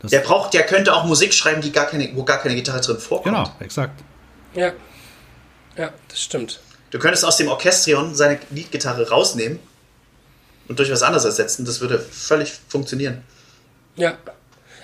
[0.00, 2.80] Das, Der braucht, der könnte auch Musik schreiben, die gar keine, wo gar keine Gitarre
[2.80, 3.34] drin vorkommt.
[3.34, 4.02] genau, exakt.
[4.54, 4.72] ja.
[5.76, 6.60] Ja, das stimmt.
[6.90, 9.60] Du könntest aus dem Orchestrion seine Leadgitarre rausnehmen
[10.66, 11.64] und durch was anderes ersetzen.
[11.64, 13.22] Das würde völlig funktionieren.
[13.94, 14.18] Ja.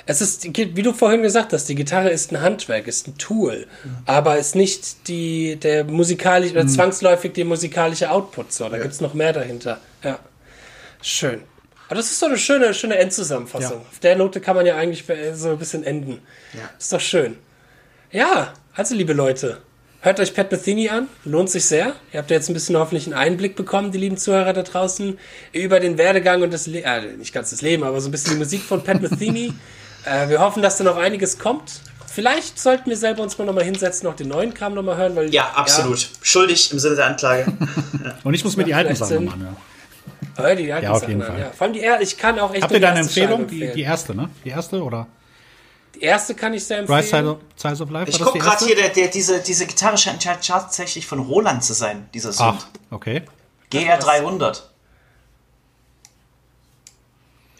[0.07, 3.67] Es ist, wie du vorhin gesagt hast, die Gitarre ist ein Handwerk, ist ein Tool,
[4.05, 8.53] aber ist nicht die, der musikalische, oder zwangsläufig der musikalische Output.
[8.53, 8.83] So, da Ja.
[8.83, 9.81] gibt's noch mehr dahinter.
[10.03, 10.19] Ja.
[11.01, 11.41] Schön.
[11.87, 13.79] Aber das ist so eine schöne, schöne Endzusammenfassung.
[13.81, 13.87] Ja.
[13.91, 16.21] Auf der Note kann man ja eigentlich so ein bisschen enden.
[16.53, 16.69] Ja.
[16.79, 17.37] Ist doch schön.
[18.11, 19.59] Ja, also liebe Leute,
[20.01, 21.95] hört euch Pat Metheny an, lohnt sich sehr.
[22.13, 25.19] Ihr habt ja jetzt ein bisschen hoffentlich einen Einblick bekommen, die lieben Zuhörer da draußen,
[25.53, 28.33] über den Werdegang und das Leben, äh, nicht ganz das Leben, aber so ein bisschen
[28.35, 29.53] die Musik von Pat Metheny.
[30.05, 31.81] Äh, wir hoffen, dass da noch einiges kommt.
[32.07, 35.35] Vielleicht sollten wir selber uns mal nochmal hinsetzen, noch den neuen Kram nochmal hören, weil
[35.35, 36.09] Ja, absolut.
[36.23, 37.47] Schuldig im Sinne der Anklage.
[38.23, 39.57] Und ich muss mir die alten Sachen nochmal anhören.
[40.37, 41.41] hör die alten Ja, auf Sachen jeden an, Fall.
[41.41, 41.51] Ja.
[41.51, 43.49] Vor allem die er ich kann auch echt Habt ihr da eine Empfehlung?
[43.49, 43.75] Die, empfehlen.
[43.75, 44.31] die erste, ne?
[44.45, 45.09] Die erste oder?
[45.97, 47.37] Die erste kann ich sehr Bright Side empfehlen.
[47.37, 48.11] of, Size of Life?
[48.11, 52.09] Ich gucke gerade hier, der, der, diese, diese Gitarre scheint tatsächlich von Roland zu sein,
[52.15, 52.61] dieser Sound.
[52.61, 53.23] Ach, okay.
[53.73, 54.63] GR300.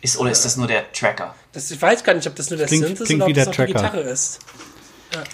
[0.05, 1.35] Ist, oder ist das nur der Tracker?
[1.53, 3.41] Das, ich weiß gar nicht, ob das nur der Klingt- Synth ist klingt oder wie
[3.41, 3.91] ob das der auch die Tracker.
[3.97, 4.39] Gitarre ist.
[5.15, 5.25] Ja.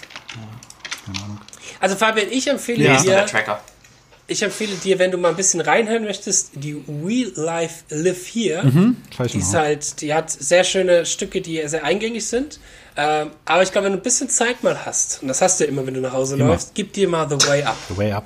[1.79, 3.01] Also Fabian, ich empfehle Ja.
[3.01, 3.59] Dir, Tracker.
[4.27, 8.93] ich empfehle dir, wenn du mal ein bisschen reinhören möchtest, die We Life Live Here.
[9.25, 12.59] Ich Die ist halt, die hat sehr schöne Stücke, die sehr eingängig sind.
[12.95, 15.63] Ähm, aber ich glaube, wenn du ein bisschen Zeit mal hast, und das hast du
[15.65, 16.47] immer, wenn du nach Hause Immer.
[16.47, 17.77] läufst, gib dir mal The Way Up.
[17.89, 18.25] The Way Up.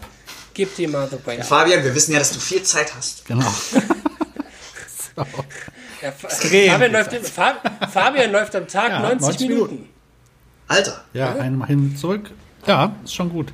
[0.53, 1.45] Gib dir mal The Way Up.
[1.47, 3.25] Fabian, wir wissen ja, dass du viel Zeit hast.
[3.25, 3.45] Genau.
[5.17, 5.25] Ja,
[6.01, 7.15] Extrem Fabian, läuft,
[7.91, 9.73] Fabian läuft am Tag Ja, 90, 90 Minuten.
[9.75, 9.89] Minuten.
[10.67, 11.03] Alter.
[11.13, 12.31] Ja, einmal hin, zurück.
[12.67, 13.53] Ja, ist schon gut.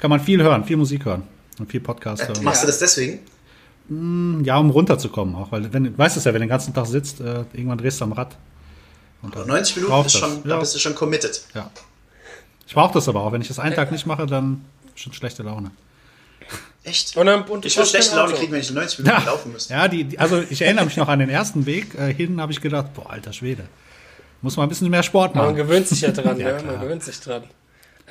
[0.00, 1.24] Kann man viel hören, viel Musik hören
[1.58, 2.42] und viel Podcast hören.
[2.44, 3.20] Machst du das deswegen?
[4.44, 6.86] Ja, um runterzukommen auch, weil wenn, weißt du es ja, wenn du den ganzen Tag
[6.86, 8.36] sitzt, äh, irgendwann drehst du am Rad.
[9.22, 10.58] Und dann 90 Minuten ist schon, da Ja.
[10.58, 11.44] bist du schon committed.
[11.54, 11.70] Ja.
[12.66, 13.32] Ich brauche das aber auch.
[13.32, 15.72] Wenn ich das einen Tag nicht mache, dann schon schlechte Laune.
[16.84, 17.16] Echt?
[17.16, 19.72] Und dann- und ich würde schlechte Laune kriegen, wenn ich 90 Minuten laufen müsste.
[19.72, 21.94] Ja, die, die, also ich erinnere mich noch an den ersten Weg.
[21.94, 23.64] Äh, hin habe ich gedacht, boah, alter Schwede.
[24.40, 25.56] Muss mal ein bisschen mehr Sport Man machen.
[25.56, 27.44] gewöhnt sich ja dran, Ja, ja, man gewöhnt sich dran.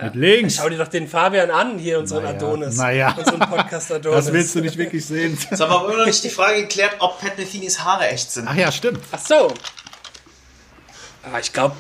[0.02, 0.56] Mit links.
[0.56, 2.78] Schau dir doch den Fabian an, hier unseren Naja, Adonis.
[2.78, 3.12] naja.
[3.20, 4.26] Unseren Podcast Adonis.
[4.26, 5.38] Das willst du nicht wirklich sehen.
[5.38, 8.32] Jetzt haben wir aber immer noch nicht die Frage geklärt, ob Pat Metheny's Haare echt
[8.32, 8.48] sind.
[8.48, 9.00] Ach ja, stimmt.
[9.12, 9.54] Ach so.
[11.24, 11.76] Ah, ich glaube,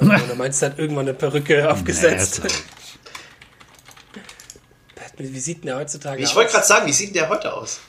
[0.00, 2.40] du meinst, er hat irgendwann eine Perücke aufgesetzt.
[2.42, 2.62] Nee, Pat,
[5.18, 6.36] Wie sieht denn der heutzutage Ich aus?
[6.36, 7.80] wollte gerade sagen, wie sieht denn der heute aus?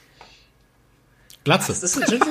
[1.43, 1.73] Glatze.
[1.73, 2.21] Das ist ein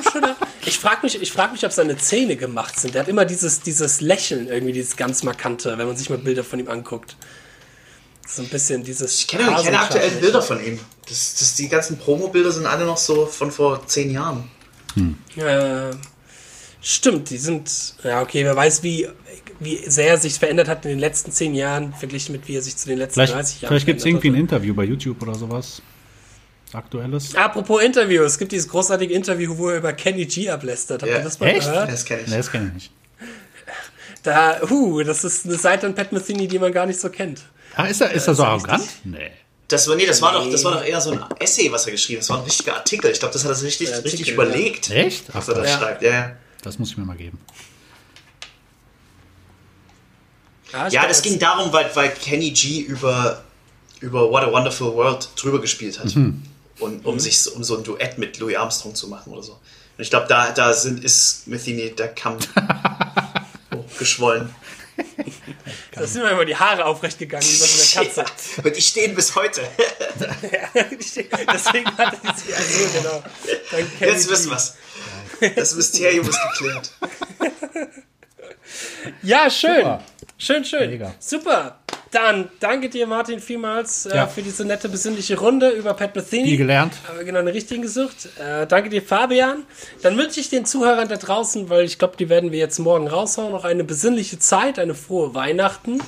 [0.65, 2.93] Ich frage mich, ich frag mich, ob seine Zähne gemacht sind.
[2.95, 6.43] Der hat immer dieses, dieses Lächeln, irgendwie dieses ganz markante, wenn man sich mal Bilder
[6.43, 7.15] von ihm anguckt.
[8.27, 9.19] So ein bisschen dieses.
[9.19, 10.19] Ich kenne keine aktuellen.
[10.19, 10.79] Bilder von ihm.
[11.07, 14.49] Das, das, die ganzen Promo-Bilder sind alle noch so von vor zehn Jahren.
[15.37, 15.91] Äh,
[16.81, 17.95] stimmt, die sind.
[18.03, 19.07] Ja, okay, wer weiß, wie,
[19.59, 22.61] wie sehr er sich verändert hat in den letzten zehn Jahren, verglichen mit wie er
[22.61, 25.21] sich zu den letzten Vielleicht, 30 Jahren vielleicht gibt es irgendwie ein Interview bei YouTube
[25.21, 25.81] oder sowas.
[26.73, 27.35] Aktuelles.
[27.35, 31.03] Apropos Interview, es gibt dieses großartige Interview, wo er über Kenny G ablästert.
[31.03, 31.19] Habt Ja.
[31.19, 31.61] ihr das mal Echt?
[31.61, 31.91] gehört?
[31.91, 32.27] Das kenne ich.
[32.27, 32.91] Nee, das kenne ich nicht.
[34.23, 37.41] Da, huh, das ist eine Seite an Pat Metheny, die man gar nicht so kennt.
[37.75, 38.83] Ach, ist er, ist er so arrogant?
[39.03, 39.31] Nee.
[39.67, 41.91] Das war, nee, das war, doch, das war doch eher so ein Essay, was er
[41.91, 42.23] geschrieben hat.
[42.23, 43.11] Das war ein richtiger Artikel.
[43.11, 44.33] Ich glaube, das hat er sich richtig, Artikel, richtig ja.
[44.33, 45.25] überlegt, Echt?
[45.29, 45.63] Ach, was er da.
[45.65, 45.77] Ja.
[45.77, 46.01] schreibt.
[46.01, 46.31] Ja, ja.
[46.61, 47.39] das muss ich mir mal geben.
[50.87, 53.43] Ich ja das ging darum, weil, weil Kenny G über,
[53.99, 56.15] über What a Wonderful World drüber gespielt hat.
[56.15, 56.43] Mhm.
[56.79, 59.53] Und um sich so- um so ein Duett mit Louis Armstrong zu machen oder so.
[59.53, 62.37] Und ich glaube, da, da sind, ist Metheny der Kamm
[63.73, 64.53] hochgeschwollen.
[65.93, 68.25] Da sind mir immer die Haare aufrecht gegangen, wie bei so einer Katze.
[68.57, 69.61] Ja, Und die stehen bis heute.
[70.73, 71.31] Deswegen
[71.97, 73.23] hat er die also genau.
[73.99, 74.51] Jetzt wissen G.
[74.51, 74.75] wir's.
[75.55, 76.91] Das Mysterium ist geklärt.
[79.21, 79.77] Ja, schön.
[79.77, 80.03] Super.
[80.37, 80.89] Schön, schön.
[80.89, 81.13] Mega.
[81.19, 81.79] Super.
[82.11, 84.27] Dann danke dir, Martin, vielmals äh, Ja.
[84.27, 86.45] für diese nette, besinnliche Runde über Pat Metheny.
[86.49, 86.93] Viel gelernt.
[87.09, 88.29] Aber genau einen richtigen gesucht.
[88.39, 89.63] Äh, danke dir, Fabian.
[90.01, 93.07] Dann wünsche ich den Zuhörern da draußen, weil ich glaube, die werden wir jetzt morgen
[93.07, 95.99] raushauen, noch eine besinnliche Zeit, eine frohe Weihnachten.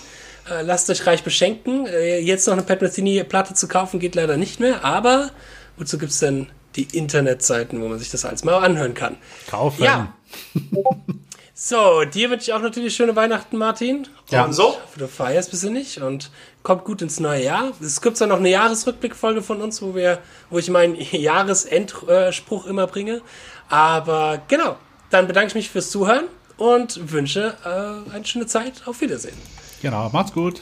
[0.50, 1.88] Äh, lasst euch reich beschenken.
[1.88, 5.32] Äh, jetzt noch eine Pat Metheny-Platte zu kaufen geht leider nicht mehr, aber
[5.78, 6.48] wozu gibt's denn
[6.78, 9.18] die Internetseiten, wo man sich das alles mal anhören kann?
[9.50, 9.84] Kaufen.
[9.84, 10.14] Ja.
[11.60, 14.08] So, dir wünsche ich auch natürlich schöne Weihnachten, Martin.
[14.30, 14.46] Ja.
[14.46, 14.78] Und so?
[14.96, 16.30] Du feierst besinnlich und
[16.62, 17.72] kommt gut ins neue Jahr.
[17.82, 20.20] Es gibt ja noch eine Jahresrückblickfolge von uns, wo wir,
[20.52, 23.24] wo ich meinen Jahresendspruch immer bringe.
[23.70, 24.76] Aber genau,
[25.10, 26.26] dann bedanke ich mich fürs Zuhören
[26.58, 28.84] und wünsche äh, eine schöne Zeit.
[28.86, 29.36] Auf Wiedersehen.
[29.82, 30.62] Genau, macht's gut.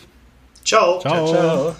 [0.64, 1.02] Ciao.
[1.02, 1.28] Ciao.
[1.28, 1.76] Ciao.